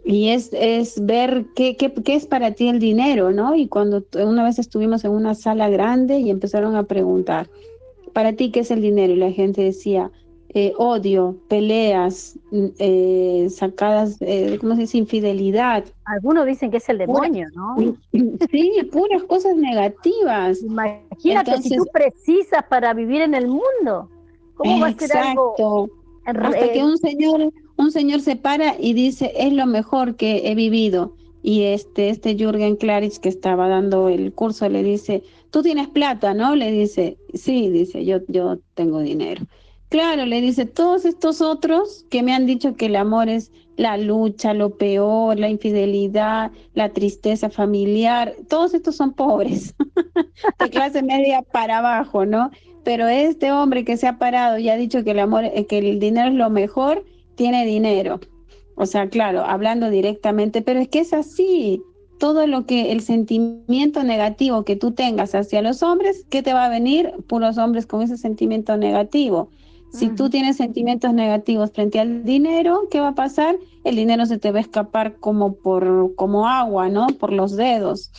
[0.03, 3.55] y es, es ver qué, qué, qué, es para ti el dinero, ¿no?
[3.55, 7.47] Y cuando una vez estuvimos en una sala grande y empezaron a preguntar,
[8.13, 9.13] ¿para ti qué es el dinero?
[9.13, 10.11] Y la gente decía,
[10.53, 14.97] eh, odio, peleas, mm, eh, sacadas, eh, ¿cómo se dice?
[14.97, 15.85] Infidelidad.
[16.03, 17.75] Algunos dicen que es el demonio, ¿no?
[18.51, 20.61] Sí, puras cosas negativas.
[20.61, 24.09] Imagínate si tú precisas para vivir en el mundo.
[24.55, 25.89] ¿Cómo va a ser algo?
[26.25, 30.55] Hasta que un señor, un señor se para y dice, es lo mejor que he
[30.55, 31.15] vivido.
[31.43, 36.33] Y este, este Jürgen Klaritz que estaba dando el curso le dice, tú tienes plata,
[36.33, 36.55] ¿no?
[36.55, 39.45] Le dice, sí, dice, yo, yo tengo dinero.
[39.89, 43.97] Claro, le dice, todos estos otros que me han dicho que el amor es la
[43.97, 49.75] lucha, lo peor, la infidelidad, la tristeza familiar, todos estos son pobres,
[50.59, 52.51] de clase media para abajo, ¿no?
[52.83, 55.79] Pero este hombre que se ha parado y ha dicho que el amor, eh, que
[55.79, 57.03] el dinero es lo mejor,
[57.35, 58.19] tiene dinero.
[58.75, 61.81] O sea, claro, hablando directamente, pero es que es así.
[62.21, 66.65] Todo lo que el sentimiento negativo que tú tengas hacia los hombres, ¿qué te va
[66.65, 67.13] a venir?
[67.25, 69.49] Puros hombres con ese sentimiento negativo.
[69.91, 73.57] Si tú tienes sentimientos negativos frente al dinero, ¿qué va a pasar?
[73.83, 77.07] El dinero se te va a escapar como por como agua, ¿no?
[77.07, 78.11] Por los dedos.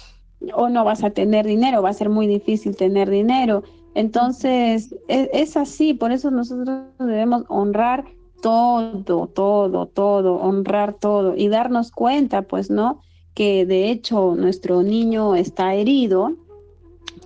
[0.53, 3.63] O no vas a tener dinero, va a ser muy difícil tener dinero.
[3.95, 8.05] Entonces, es, es así, por eso nosotros debemos honrar
[8.43, 13.01] todo, todo, todo, honrar todo y darnos cuenta, pues, ¿no?
[13.35, 16.37] Que de hecho nuestro niño está herido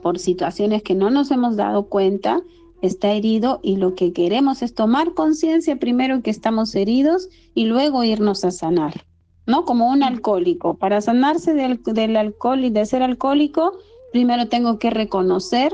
[0.02, 2.42] por situaciones que no nos hemos dado cuenta
[2.82, 8.04] está herido y lo que queremos es tomar conciencia primero que estamos heridos y luego
[8.04, 9.04] irnos a sanar,
[9.46, 9.64] ¿no?
[9.64, 10.74] Como un alcohólico.
[10.74, 13.78] Para sanarse del, del alcohol y de ser alcohólico,
[14.12, 15.72] primero tengo que reconocer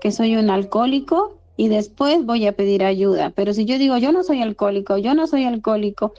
[0.00, 3.30] que soy un alcohólico y después voy a pedir ayuda.
[3.30, 6.14] Pero si yo digo, yo no soy alcohólico, yo no soy alcohólico,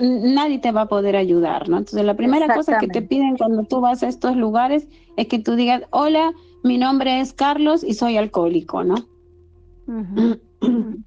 [0.00, 1.78] nadie te va a poder ayudar, ¿no?
[1.78, 5.38] Entonces, la primera cosa que te piden cuando tú vas a estos lugares es que
[5.38, 6.32] tú digas, hola,
[6.62, 8.96] mi nombre es Carlos y soy alcohólico, ¿no?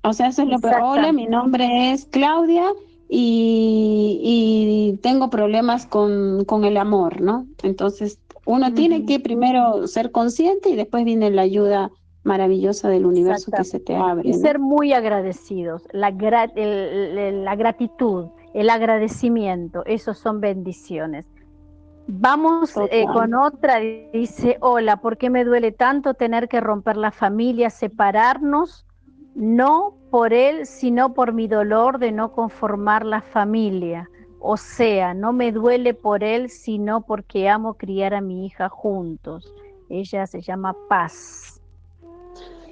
[0.04, 0.80] O sea, eso es lo peor.
[0.82, 2.72] Hola, mi nombre es Claudia
[3.10, 7.46] y, tengo problemas con, con, el amor, ¿no?
[7.64, 11.92] Entonces, uno tiene que primero ser consciente y después viene la ayuda
[12.24, 14.30] maravillosa del universo que se te abre.
[14.30, 18.28] Y ser muy agradecidos, la, la gratitud,
[18.60, 21.26] el agradecimiento, esos son bendiciones.
[22.08, 27.12] Vamos eh, con otra, dice, hola, ¿por qué me duele tanto tener que romper la
[27.12, 28.86] familia, separarnos?
[29.34, 34.10] No por él, sino por mi dolor de no conformar la familia.
[34.42, 39.54] O sea, no me duele por él, sino porque amo criar a mi hija juntos.
[39.88, 41.49] Ella se llama Paz.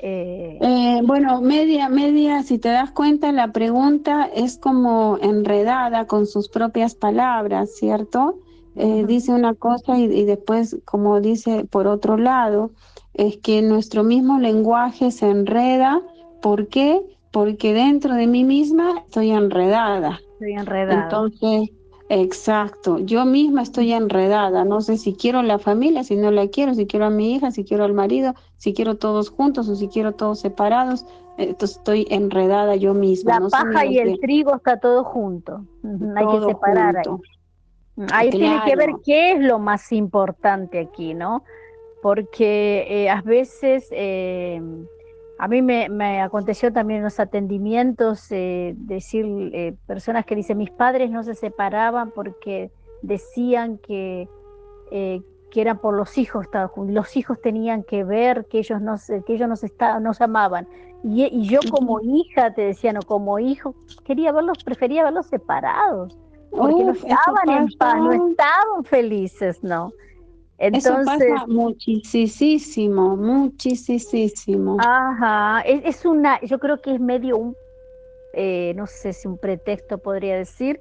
[0.01, 6.25] Eh, eh, bueno, media, media, si te das cuenta, la pregunta es como enredada con
[6.27, 8.39] sus propias palabras, ¿cierto?
[8.75, 12.71] Eh, dice una cosa y, después, como dice por otro lado,
[13.13, 16.01] es que nuestro mismo lenguaje se enreda.
[16.41, 17.01] ¿Por qué?
[17.31, 20.19] Porque dentro de mí misma estoy enredada.
[20.33, 21.03] Estoy enredada.
[21.05, 21.71] Entonces,
[22.10, 24.64] exacto, yo misma estoy enredada.
[24.64, 27.51] No sé si quiero la familia, si no la quiero, si quiero a mi hija,
[27.51, 31.05] si quiero al marido, si quiero todos juntos o si quiero todos separados.
[31.38, 33.39] Entonces estoy enredada yo misma.
[33.39, 35.66] La paja y el trigo está todo junto.
[36.16, 37.03] Hay que separar ahí.
[38.12, 41.43] Ahí tiene que ver qué es lo más importante aquí, ¿no?
[42.01, 44.62] Porque eh, a veces eh,
[45.39, 51.11] a mí me, aconteció también en los atendimientos eh, decir personas que dicen mis padres
[51.11, 52.71] no se separaban porque
[53.01, 54.27] decían que,
[54.89, 56.47] que eran por los hijos,
[56.88, 59.49] los hijos tenían que ver que ellos no que ellos
[60.01, 60.67] nos amaban
[61.03, 66.17] y, y yo como hija te decía no como hijo quería verlos prefería verlos separados
[66.51, 69.91] porque no estaban en paz, no estaban felices, ¿no?
[70.60, 74.78] Entonces, Eso pasa muchísimo, muchísimo.
[74.80, 77.55] Ajá, es, una, yo creo que es medio un,
[78.34, 80.80] eh, no sé si un pretexto podría decir,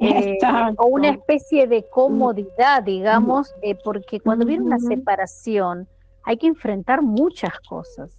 [0.00, 0.38] eh,
[0.76, 5.86] o una especie de comodidad, digamos, eh, porque cuando viene una separación
[6.24, 8.10] hay que enfrentar muchas cosas,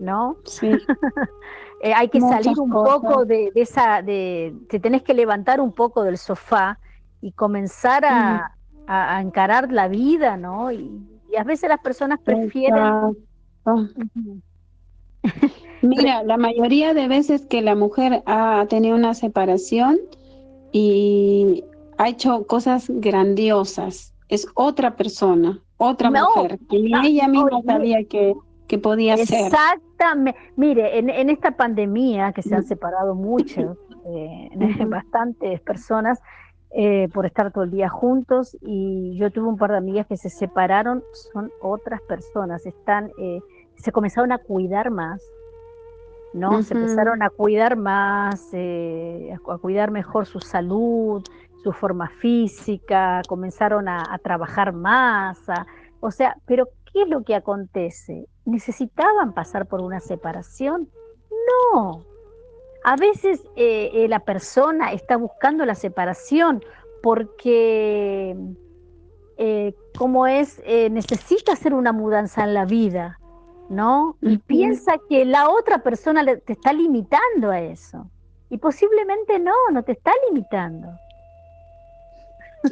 [0.00, 0.36] ¿no?
[0.44, 0.70] Sí.
[1.96, 6.16] Hay que salir un poco de, esa, de, te tenés que levantar un poco del
[6.16, 6.78] sofá
[7.20, 8.54] y comenzar a,
[8.88, 10.72] encarar la vida, ¿no?
[10.72, 11.08] Y,
[11.38, 13.16] a veces las personas prefieren...
[15.82, 19.98] Mira, la mayoría de veces que la mujer ha tenido una separación
[20.72, 21.64] y
[21.98, 28.34] ha hecho cosas grandiosas, es otra persona, otra mujer, que ni ella misma sabía que
[28.72, 29.48] que podía ser.
[29.48, 30.40] Exactamente.
[30.56, 33.76] Mire, en, esta pandemia que se han separado muchos,
[34.06, 34.48] eh,
[34.86, 36.18] bastantes personas
[36.74, 40.16] eh, por estar todo el día juntos y yo tuve un par de amigas que
[40.16, 43.40] se separaron, son otras personas, están, eh,
[43.76, 45.22] se comenzaron a cuidar más,
[46.32, 46.62] ¿no?
[46.62, 51.22] Se empezaron a cuidar más, eh, a cuidar mejor su salud,
[51.62, 55.38] su forma física, comenzaron a, trabajar más,
[56.00, 58.28] o sea, pero ¿qué es lo que acontece?
[58.46, 60.88] ¿Necesitaban pasar por una separación?
[61.74, 62.11] No.
[62.84, 66.62] A veces eh, eh, la persona está buscando la separación
[67.02, 68.36] porque,
[69.98, 73.18] como es, necesita hacer una mudanza en la vida,
[73.68, 74.16] ¿no?
[74.20, 78.08] Y piensa que la otra persona te está limitando a eso.
[78.50, 80.88] Y posiblemente no, no te está limitando.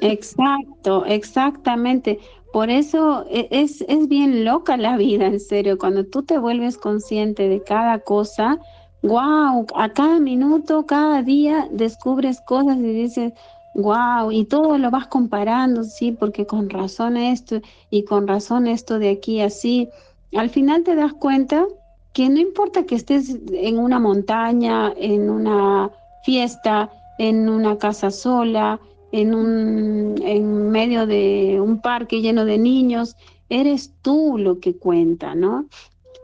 [0.01, 2.21] Exacto, exactamente.
[2.53, 5.79] Por eso e, es, es bien loca la vida, en serio.
[5.79, 8.59] Cuando tú te vuelves consciente de cada cosa,
[9.03, 13.33] wow, a cada minuto, cada día descubres cosas y dices,
[13.75, 18.99] wow, y todo lo vas comparando, sí, porque con razón esto y con razón esto
[18.99, 19.89] de aquí así
[20.37, 21.67] al final te das cuenta
[22.13, 25.91] que no importa que estés en una montaña, en una
[26.25, 28.81] fiesta, en una casa sola,
[29.13, 33.17] en un en medio de un parque lleno de niños,
[33.49, 35.67] eres tú lo que cuenta, ¿no?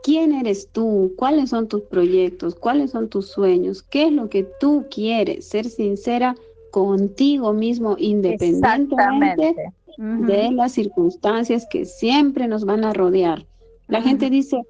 [0.07, 1.11] ¿Quién eres tú?
[1.17, 2.55] ¿Cuáles son tus proyectos?
[2.55, 3.83] ¿Cuáles son tus sueños?
[3.83, 5.49] ¿Qué es lo que tú quieres?
[5.49, 6.33] Ser sincera
[6.71, 13.45] contigo mismo independientemente de las circunstancias que siempre nos van a rodear.
[13.89, 14.61] La gente dice,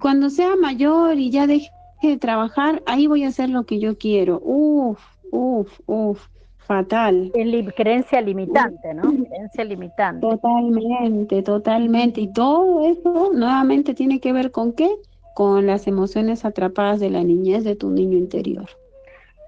[0.00, 1.70] cuando sea mayor y ya deje
[2.00, 4.40] de trabajar, ahí voy a hacer lo que yo quiero.
[4.44, 5.00] Uf,
[5.32, 6.24] uf, uf,
[6.68, 7.32] fatal.
[7.74, 9.02] Creencia limitante, ¿no?
[9.02, 10.20] Creencia limitante.
[10.20, 12.20] Totalmente, totalmente.
[12.20, 14.88] Y todo eso nuevamente tiene que ver con qué?
[15.34, 18.68] Con las emociones atrapadas de la niñez de tu niño interior.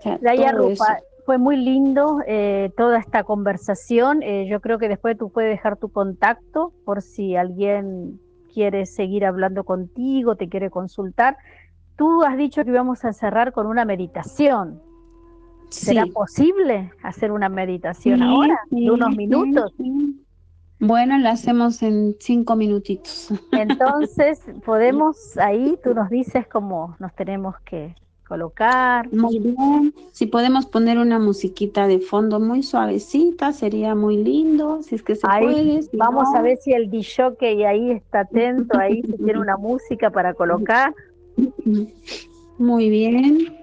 [0.02, 4.22] O Rupa, fue muy lindo eh, toda esta conversación.
[4.22, 8.18] Eh, yo creo que después tú puedes dejar tu contacto por si alguien
[8.54, 11.36] quiere seguir hablando contigo, te quiere consultar.
[11.96, 14.80] Tú has dicho que íbamos a cerrar con una meditación.
[15.70, 19.72] ¿Será posible hacer una meditación ahora, de unos minutos?
[20.78, 23.28] bueno, la hacemos en cinco minutitos.
[23.52, 27.94] Entonces, podemos ahí, tú nos dices cómo nos tenemos que,
[28.30, 29.12] colocar.
[29.12, 29.92] Muy bien.
[30.12, 35.16] Si podemos poner una musiquita de fondo muy suavecita, sería muy lindo, si es que
[35.16, 35.80] se puede.
[35.94, 40.32] vamos a ver si el DJ ahí está atento, ahí si tiene una música para
[40.32, 40.94] colocar.
[42.56, 43.59] Muy bien.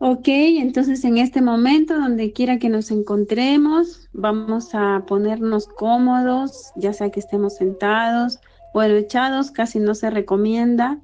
[0.00, 6.92] Ok, entonces en este momento, donde quiera que nos encontremos, vamos a ponernos cómodos, ya
[6.92, 8.38] sea que estemos sentados
[8.74, 11.00] o echados, casi no se recomienda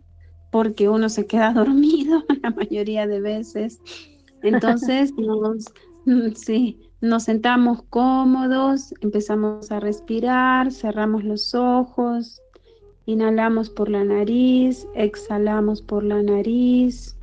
[0.53, 3.81] porque uno se queda dormido la mayoría de veces.
[4.43, 5.65] Entonces, nos,
[6.37, 12.41] sí, nos sentamos cómodos, empezamos a respirar, cerramos los ojos,
[13.07, 17.14] inhalamos por la nariz, exhalamos por la nariz.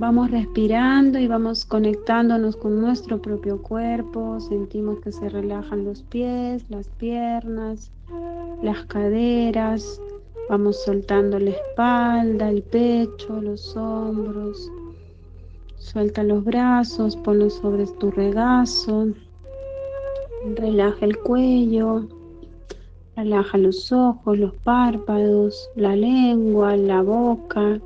[0.00, 4.40] Vamos respirando y vamos conectándonos con nuestro propio cuerpo.
[4.40, 7.92] Sentimos que se relajan los pies, las piernas,
[8.62, 10.00] las caderas,
[10.48, 14.72] Vamos soltando la espalda, el pecho, los hombros.
[15.76, 19.08] Suelta los brazos, ponlos sobre tu regazo.
[20.56, 22.08] Relaja el cuello.
[23.14, 27.80] Relaja los ojos, los párpados, la lengua, la boca.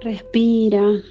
[0.00, 1.02] Respira.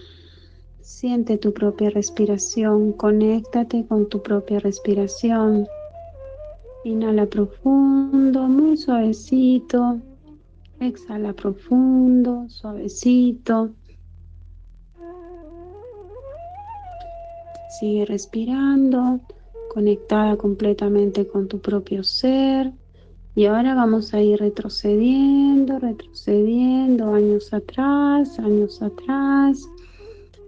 [0.82, 2.94] Siente tu propia respiración.
[2.94, 5.68] Conéctate con tu propia respiración.
[6.86, 10.00] Inhala profundo, muy suavecito.
[10.80, 13.72] Exhala profundo, suavecito.
[17.80, 19.20] Sigue respirando,
[19.74, 22.72] conectada completamente con tu propio ser.
[23.38, 29.66] Y ahora vamos a ir retrocediendo, retrocediendo años atrás, años atrás.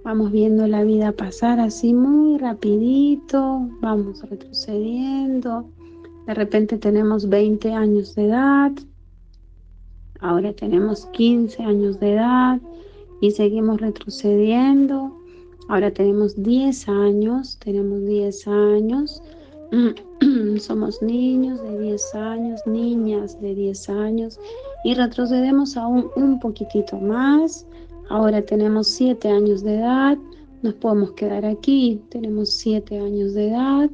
[0.04, 3.70] Vamos viendo la vida pasar así muy rapidito.
[3.80, 5.70] Vamos retrocediendo
[6.30, 8.72] de repente tenemos 20 años de edad,
[10.20, 12.62] ahora tenemos 15 años de edad
[13.20, 15.12] y seguimos retrocediendo.
[15.70, 19.24] Ahora tenemos 10 años, tenemos 10 años,
[20.60, 24.40] somos niños de 10 años, niñas de 10 años
[24.84, 27.66] y retrocedemos aún un poquitito más.
[28.10, 30.18] Ahora tenemos 7 años de edad,
[30.62, 33.90] nos podemos quedar aquí, tenemos 7 años de edad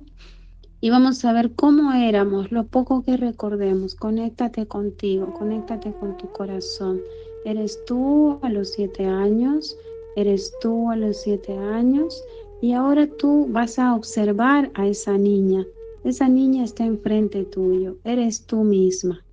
[0.85, 3.95] y vamos a ver cómo éramos, lo poco que recordemos.
[3.95, 7.01] Conéctate contigo, conéctate con tu corazón.
[7.43, 9.75] Eres tú a los siete años,
[10.15, 12.23] eres tú a los siete años
[12.61, 15.65] y ahora tú vas a observar a esa niña.
[16.03, 19.23] Esa niña está enfrente tuyo, eres tú misma.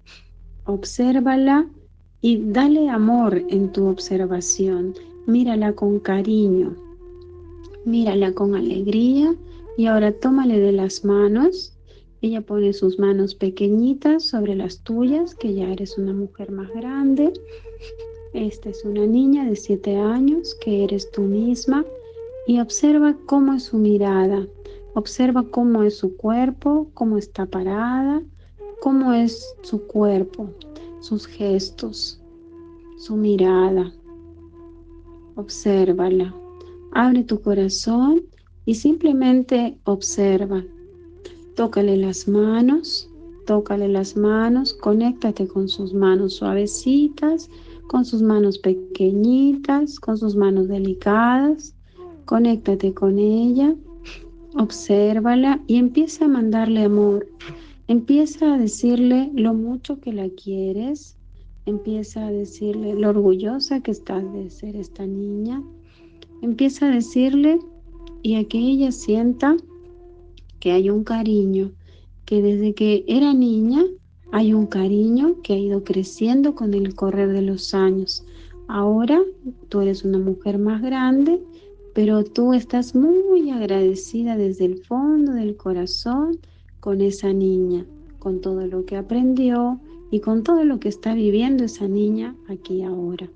[0.64, 1.68] Obsérvala
[2.20, 4.94] y dale amor en tu observación.
[5.26, 6.74] Mírala con cariño,
[7.84, 9.34] mírala con alegría
[9.76, 11.72] y ahora tómale de las manos.
[12.22, 17.32] Ella pone sus manos pequeñitas sobre las tuyas, que ya eres una mujer más grande.
[18.32, 21.84] Esta es una niña de siete años, que eres tú misma,
[22.46, 24.46] y observa cómo es su mirada,
[24.94, 28.22] observa cómo es su cuerpo, cómo está parada,
[28.80, 30.50] cómo es su cuerpo,
[31.00, 32.20] sus gestos,
[32.98, 33.92] su mirada.
[35.36, 36.34] Obsérvala.
[36.92, 38.22] Abre tu corazón
[38.66, 40.62] y simplemente observa.
[41.56, 43.08] Tócale las manos,
[43.46, 47.48] tócale las manos, conéctate con sus manos suavecitas,
[47.88, 51.74] con sus manos pequeñitas, con sus manos delicadas.
[52.24, 53.74] Conéctate con ella,
[54.54, 57.26] obsérvala y empieza a mandarle amor.
[57.88, 61.16] Empieza a decirle lo mucho que la quieres,
[61.66, 65.62] empieza a decirle lo orgullosa que estás de ser esta niña,
[66.42, 67.58] empieza a decirle
[68.22, 69.56] y a que ella sienta
[70.60, 71.72] que hay un cariño,
[72.24, 73.82] que desde que era niña
[74.30, 78.24] hay un cariño que ha ido creciendo con el correr de los años.
[78.68, 79.20] Ahora
[79.68, 81.42] tú eres una mujer más grande,
[81.94, 86.38] pero tú estás muy agradecida desde el fondo del corazón
[86.80, 87.86] con esa niña,
[88.18, 92.82] con todo lo que aprendió y con todo lo que está viviendo esa niña aquí
[92.82, 93.30] ahora.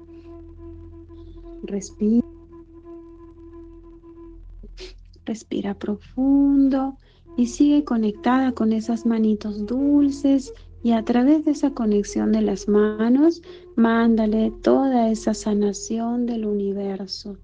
[1.63, 2.27] Respira.
[5.25, 6.97] Respira profundo
[7.37, 10.53] y sigue conectada con esas manitos dulces
[10.83, 13.43] y a través de esa conexión de las manos,
[13.75, 17.37] mándale toda esa sanación del universo.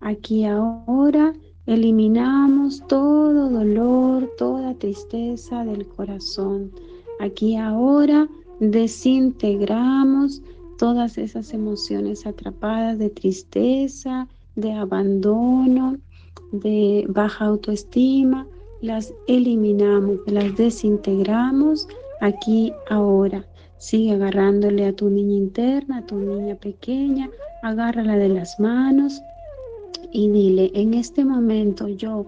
[0.00, 1.34] Aquí ahora
[1.66, 6.70] Eliminamos todo dolor, toda tristeza del corazón.
[7.18, 8.28] Aquí ahora
[8.60, 10.42] desintegramos
[10.78, 15.98] todas esas emociones atrapadas de tristeza, de abandono,
[16.52, 18.46] de baja autoestima.
[18.80, 21.88] Las eliminamos, las desintegramos
[22.20, 23.44] aquí ahora.
[23.78, 27.28] Sigue agarrándole a tu niña interna, a tu niña pequeña,
[27.64, 29.20] agárrala de las manos
[30.12, 32.26] y dile, en este momento yo,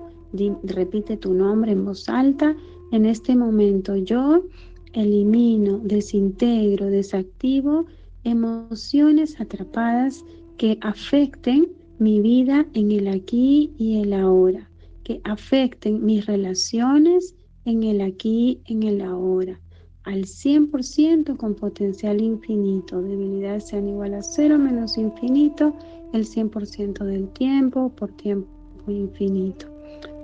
[0.62, 2.56] repite tu nombre en voz alta,
[2.92, 4.44] en este momento yo
[4.92, 7.86] elimino, desintegro, desactivo
[8.24, 10.24] emociones atrapadas
[10.56, 11.68] que afecten
[11.98, 14.70] mi vida en el aquí y el ahora,
[15.04, 17.34] que afecten mis relaciones
[17.64, 19.60] en el aquí, en el ahora,
[20.04, 23.02] al 100% con potencial infinito.
[23.02, 25.74] Debilidades sean igual a cero menos infinito
[26.12, 28.48] el 100% del tiempo por tiempo
[28.86, 29.66] infinito.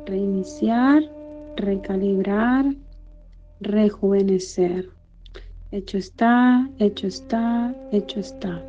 [0.06, 1.02] Reiniciar,
[1.56, 2.74] recalibrar,
[3.60, 4.88] rejuvenecer.
[5.70, 8.62] Hecho está, hecho está, hecho está.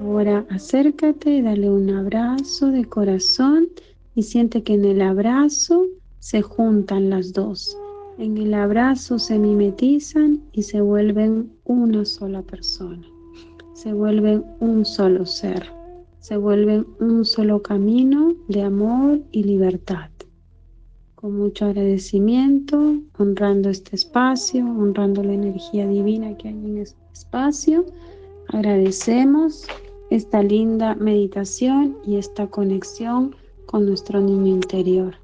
[0.00, 3.68] Ahora acércate y dale un abrazo de corazón
[4.14, 5.86] y siente que en el abrazo
[6.20, 7.76] se juntan las dos.
[8.18, 13.06] En el abrazo se mimetizan y se vuelven una sola persona
[13.78, 15.70] se vuelven un solo ser,
[16.18, 20.10] se vuelven un solo camino de amor y libertad.
[21.14, 27.86] Con mucho agradecimiento, honrando este espacio, honrando la energía divina que hay en este espacio,
[28.48, 29.64] agradecemos
[30.10, 33.36] esta linda meditación y esta conexión
[33.66, 35.14] con nuestro niño interior.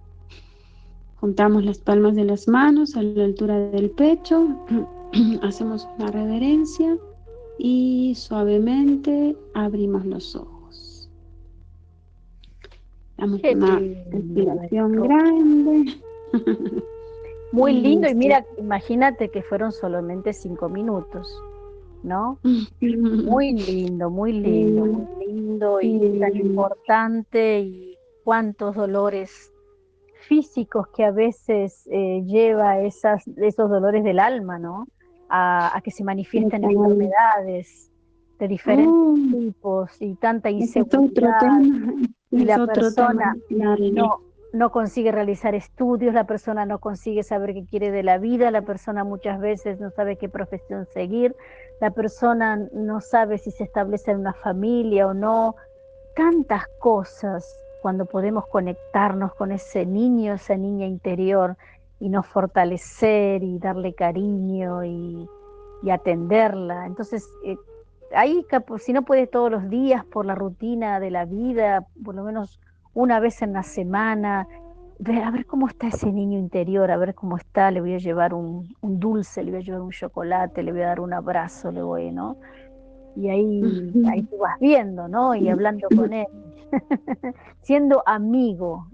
[1.17, 4.47] Juntamos las palmas de las manos a la altura del pecho,
[5.43, 6.97] hacemos una reverencia
[7.59, 11.11] y suavemente abrimos los ojos.
[13.17, 13.79] Damos una
[14.11, 15.95] respiración grande.
[17.53, 21.41] Muy lindo y mira, imagínate que fueron solamente cinco minutos,
[22.03, 22.39] ¿no?
[22.81, 29.53] Muy lindo, muy lindo, muy lindo y tan importante y cuántos dolores
[30.27, 34.89] físicos que a veces eh, lleva esas, esos dolores del alma, ¿no?
[35.37, 37.91] A, que se manifiesten enfermedades
[38.39, 39.33] de diferentes mm.
[39.33, 41.61] tipos y tanta inseguridad
[42.31, 44.21] y la persona no,
[44.53, 48.63] no consigue realizar estudios, la persona no consigue saber qué quiere de la vida, la
[48.63, 51.35] persona muchas veces no sabe qué profesión seguir,
[51.81, 55.57] la persona no sabe si se establece en una familia o no,
[56.15, 61.57] tantas cosas cuando podemos conectarnos con ese niño, esa niña interior
[62.05, 65.27] y nos fortalecer y darle cariño y,
[65.91, 66.87] atenderla.
[66.87, 67.57] Entonces, eh,
[68.15, 68.45] ahí,
[68.79, 72.61] si no puedes todos los días por la rutina de la vida, por lo menos
[72.93, 74.47] una vez en la semana,
[74.99, 77.99] ver, a ver cómo está ese niño interior, a ver cómo está, le voy a
[77.99, 81.15] llevar un, un, dulce, le voy a llevar un chocolate, le voy a dar un
[81.15, 82.37] abrazo, le voy, ¿no?
[83.17, 85.35] Y ahí, ahí tú vas viendo, ¿no?
[85.35, 86.27] Y hablando con él.
[87.63, 88.89] Siendo amigo,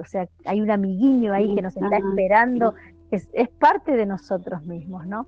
[0.00, 2.74] o sea, hay un amiguiño ahí que nos está esperando,
[3.10, 5.26] es, es parte de nosotros mismos, ¿no?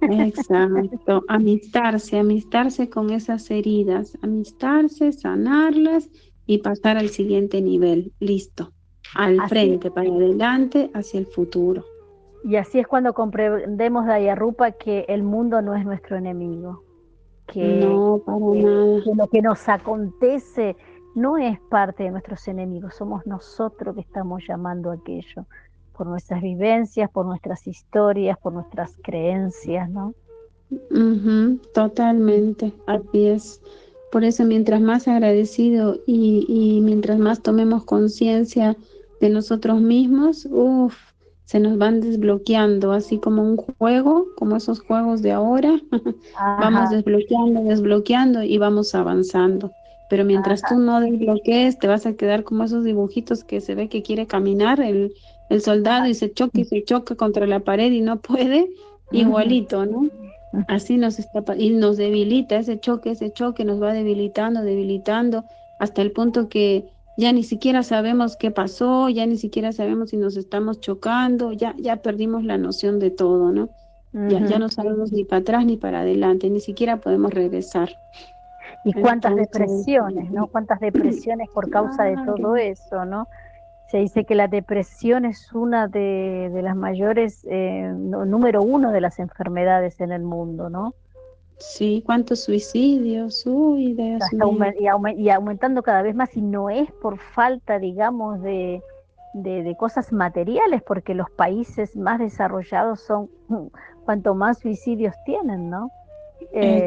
[0.00, 6.08] Exacto, amistarse, amistarse con esas heridas, amistarse, sanarlas
[6.46, 8.12] y pasar al siguiente nivel.
[8.20, 8.72] Listo,
[9.14, 11.84] al frente, para adelante, hacia el futuro.
[12.44, 16.84] Y así es cuando comprendemos, Dayarupa, que el mundo no es nuestro enemigo.
[17.46, 19.02] Que, no, para nada.
[19.02, 20.76] que lo que nos acontece
[21.18, 25.46] no es parte de nuestros enemigos, somos nosotros que estamos llamando a aquello
[25.96, 30.14] por nuestras vivencias, por nuestras historias, por nuestras creencias, ¿no?
[31.74, 33.60] totalmente, así es.
[34.12, 38.76] Por eso mientras más agradecido y, mientras más tomemos conciencia
[39.20, 40.94] de nosotros mismos, uff,
[41.46, 45.80] se nos van desbloqueando, así como un juego, como esos juegos de ahora,
[46.38, 49.72] vamos desbloqueando, desbloqueando y vamos avanzando.
[50.08, 53.88] Pero mientras tú no desbloquees, te vas a quedar como esos dibujitos que se ve
[53.88, 55.12] que quiere caminar el,
[55.50, 58.68] el soldado y se choca y se choca contra la pared y no puede,
[59.12, 60.08] igualito, ¿no?
[60.66, 65.44] Así nos está y nos debilita ese choque, ese choque nos va debilitando, debilitando
[65.78, 66.86] hasta el punto que
[67.18, 71.74] ya ni siquiera sabemos qué pasó, ya ni siquiera sabemos si nos estamos chocando, ya
[71.78, 73.68] ya perdimos la noción de todo, ¿no?
[74.12, 77.90] ya, ya no sabemos ni para atrás ni para adelante, ni siquiera podemos regresar.
[78.84, 80.46] Y cuántas depresiones, ¿no?
[80.46, 83.26] Cuántas depresiones por causa de todo eso, ¿no?
[83.90, 89.18] Se dice que la depresión es una de, las mayores, eh, número uno de las
[89.18, 90.94] enfermedades en el mundo, ¿no?
[91.58, 94.18] Sí, cuántos suicidios, uy, de
[95.16, 98.80] y, aumentando cada vez más, y no es por falta, digamos, de,
[99.34, 103.28] de, cosas materiales, porque los países más desarrollados son
[104.04, 105.90] cuanto más suicidios tienen, ¿no?
[106.52, 106.86] Eh,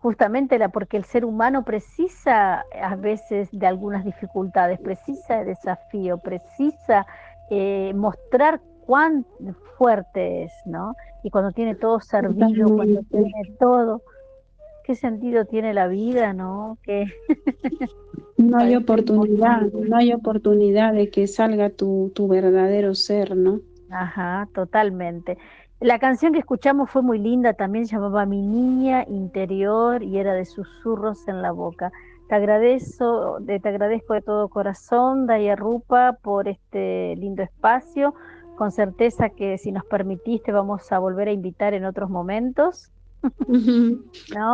[0.00, 6.18] justamente la, porque el ser humano precisa a veces de algunas dificultades, precisa de desafío,
[6.18, 7.06] precisa
[7.50, 9.24] eh, mostrar cuán
[9.78, 10.94] fuerte es, ¿no?
[11.22, 14.02] Y cuando tiene todo servido, cuando tiene todo,
[14.84, 16.78] ¿qué sentido tiene la vida, no?
[16.82, 17.06] Que
[18.36, 23.60] no hay oportunidad, no hay oportunidad de que salga tu, tu verdadero ser, ¿no?
[23.90, 25.36] Ajá, totalmente.
[25.82, 30.44] La canción que escuchamos fue muy linda, también llamaba Mi Niña Interior y era de
[30.44, 31.90] susurros en la boca.
[32.28, 38.14] Te agradezco, te agradezco de todo corazón, Daya Rupa, por este lindo espacio.
[38.56, 42.92] Con certeza que si nos permitiste vamos a volver a invitar en otros momentos.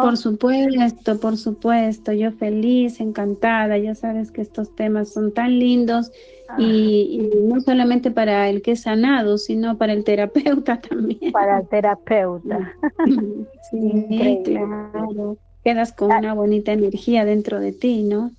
[0.02, 6.12] Por supuesto, por supuesto, yo feliz, encantada, ya sabes que estos temas son tan lindos
[6.56, 11.32] y, no solamente para el que es sanado, sino para el terapeuta también.
[11.32, 12.74] Para el terapeuta.
[13.70, 15.36] sí, claro.
[15.64, 18.30] Quedas con una bonita energía dentro de ti, ¿no?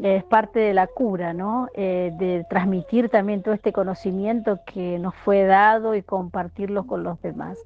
[0.00, 1.68] Es parte de la cura, ¿no?
[1.74, 7.20] Eh, de transmitir también todo este conocimiento que nos fue dado y compartirlo con los
[7.20, 7.58] demás.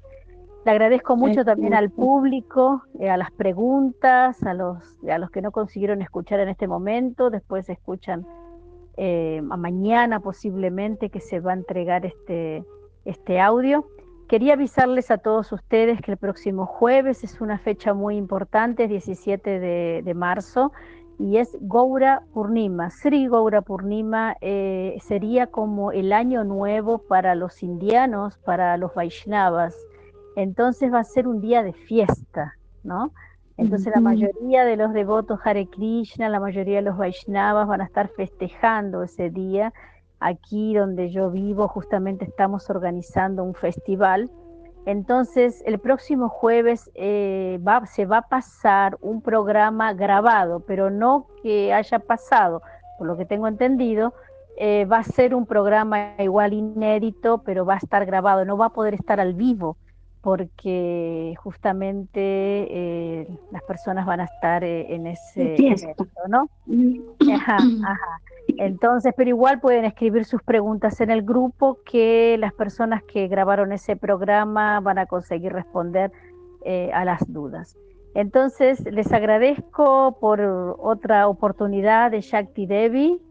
[0.67, 5.41] Le agradezco mucho también al público, eh, a las preguntas, a los, a los que
[5.41, 8.27] no consiguieron escuchar en este momento, después escuchan
[8.97, 12.65] eh, a mañana posiblemente que se va a entregar este,
[13.05, 13.87] este audio.
[14.27, 19.61] Quería avisarles a todos ustedes que el próximo jueves es una fecha muy importante, 17
[19.61, 20.73] de, marzo,
[21.17, 22.89] y es Goura Purnima.
[22.89, 29.86] Sri Goura Purnima eh, sería como el año nuevo para los indianos, para los Vaishnavas
[30.37, 32.53] entonces va a ser un día de fiesta,
[32.83, 33.11] ¿no?
[33.57, 37.85] Entonces la mayoría de los devotos Hare Krishna, la mayoría de los Vaishnavas van a
[37.85, 39.73] estar festejando ese día.
[40.19, 44.29] Aquí donde yo vivo justamente estamos organizando un festival.
[44.85, 51.73] Entonces el próximo jueves eh, se va a pasar un programa grabado, pero no que
[51.73, 52.61] haya pasado,
[52.99, 54.13] por lo que tengo entendido,
[54.57, 58.67] eh, va a ser un programa igual inédito, pero va a estar grabado, no va
[58.67, 59.77] a poder estar al vivo
[60.21, 66.49] porque justamente eh, las personas van a estar eh, en ese evento, ¿no?
[67.33, 68.21] Ajá, ajá.
[68.57, 73.71] Entonces, pero igual pueden escribir sus preguntas en el grupo que las personas que grabaron
[73.73, 76.11] ese programa van a conseguir responder
[76.63, 77.77] eh, a las dudas.
[78.15, 83.21] Entonces, les agradezco por otra oportunidad de Shakti Devi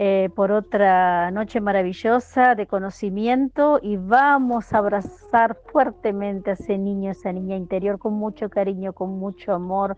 [0.00, 7.10] eh, por otra noche maravillosa de conocimiento y vamos a abrazar fuertemente a ese niño,
[7.10, 9.96] esa niña interior con mucho cariño, con mucho amor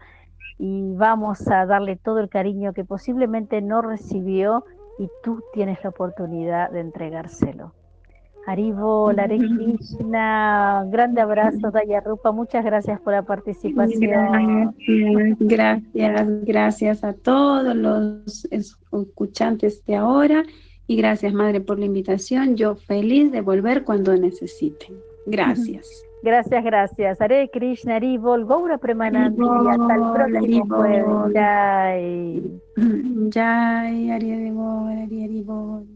[0.56, 4.64] y vamos a darle todo el cariño que posiblemente no recibió
[4.98, 7.74] y tú tienes la oportunidad de entregárselo.
[8.46, 14.74] Haribo, Hare Krishna, grande abrazo, Daya Rupa, muchas gracias por la participación.
[15.38, 20.44] Gracias, gracias, a todos los escuchantes de ahora
[20.86, 22.56] y gracias, Madre, por la invitación.
[22.56, 24.96] Yo feliz de volver cuando necesiten.
[25.26, 25.88] Gracias.
[26.22, 27.18] Gracias, gracias.
[27.18, 31.32] Hare Krishna, Haribol, Gaura Premanandi, hasta el próximo jueves.
[31.32, 32.60] Jai.
[33.32, 35.86] Jai, Haribol, Haribol.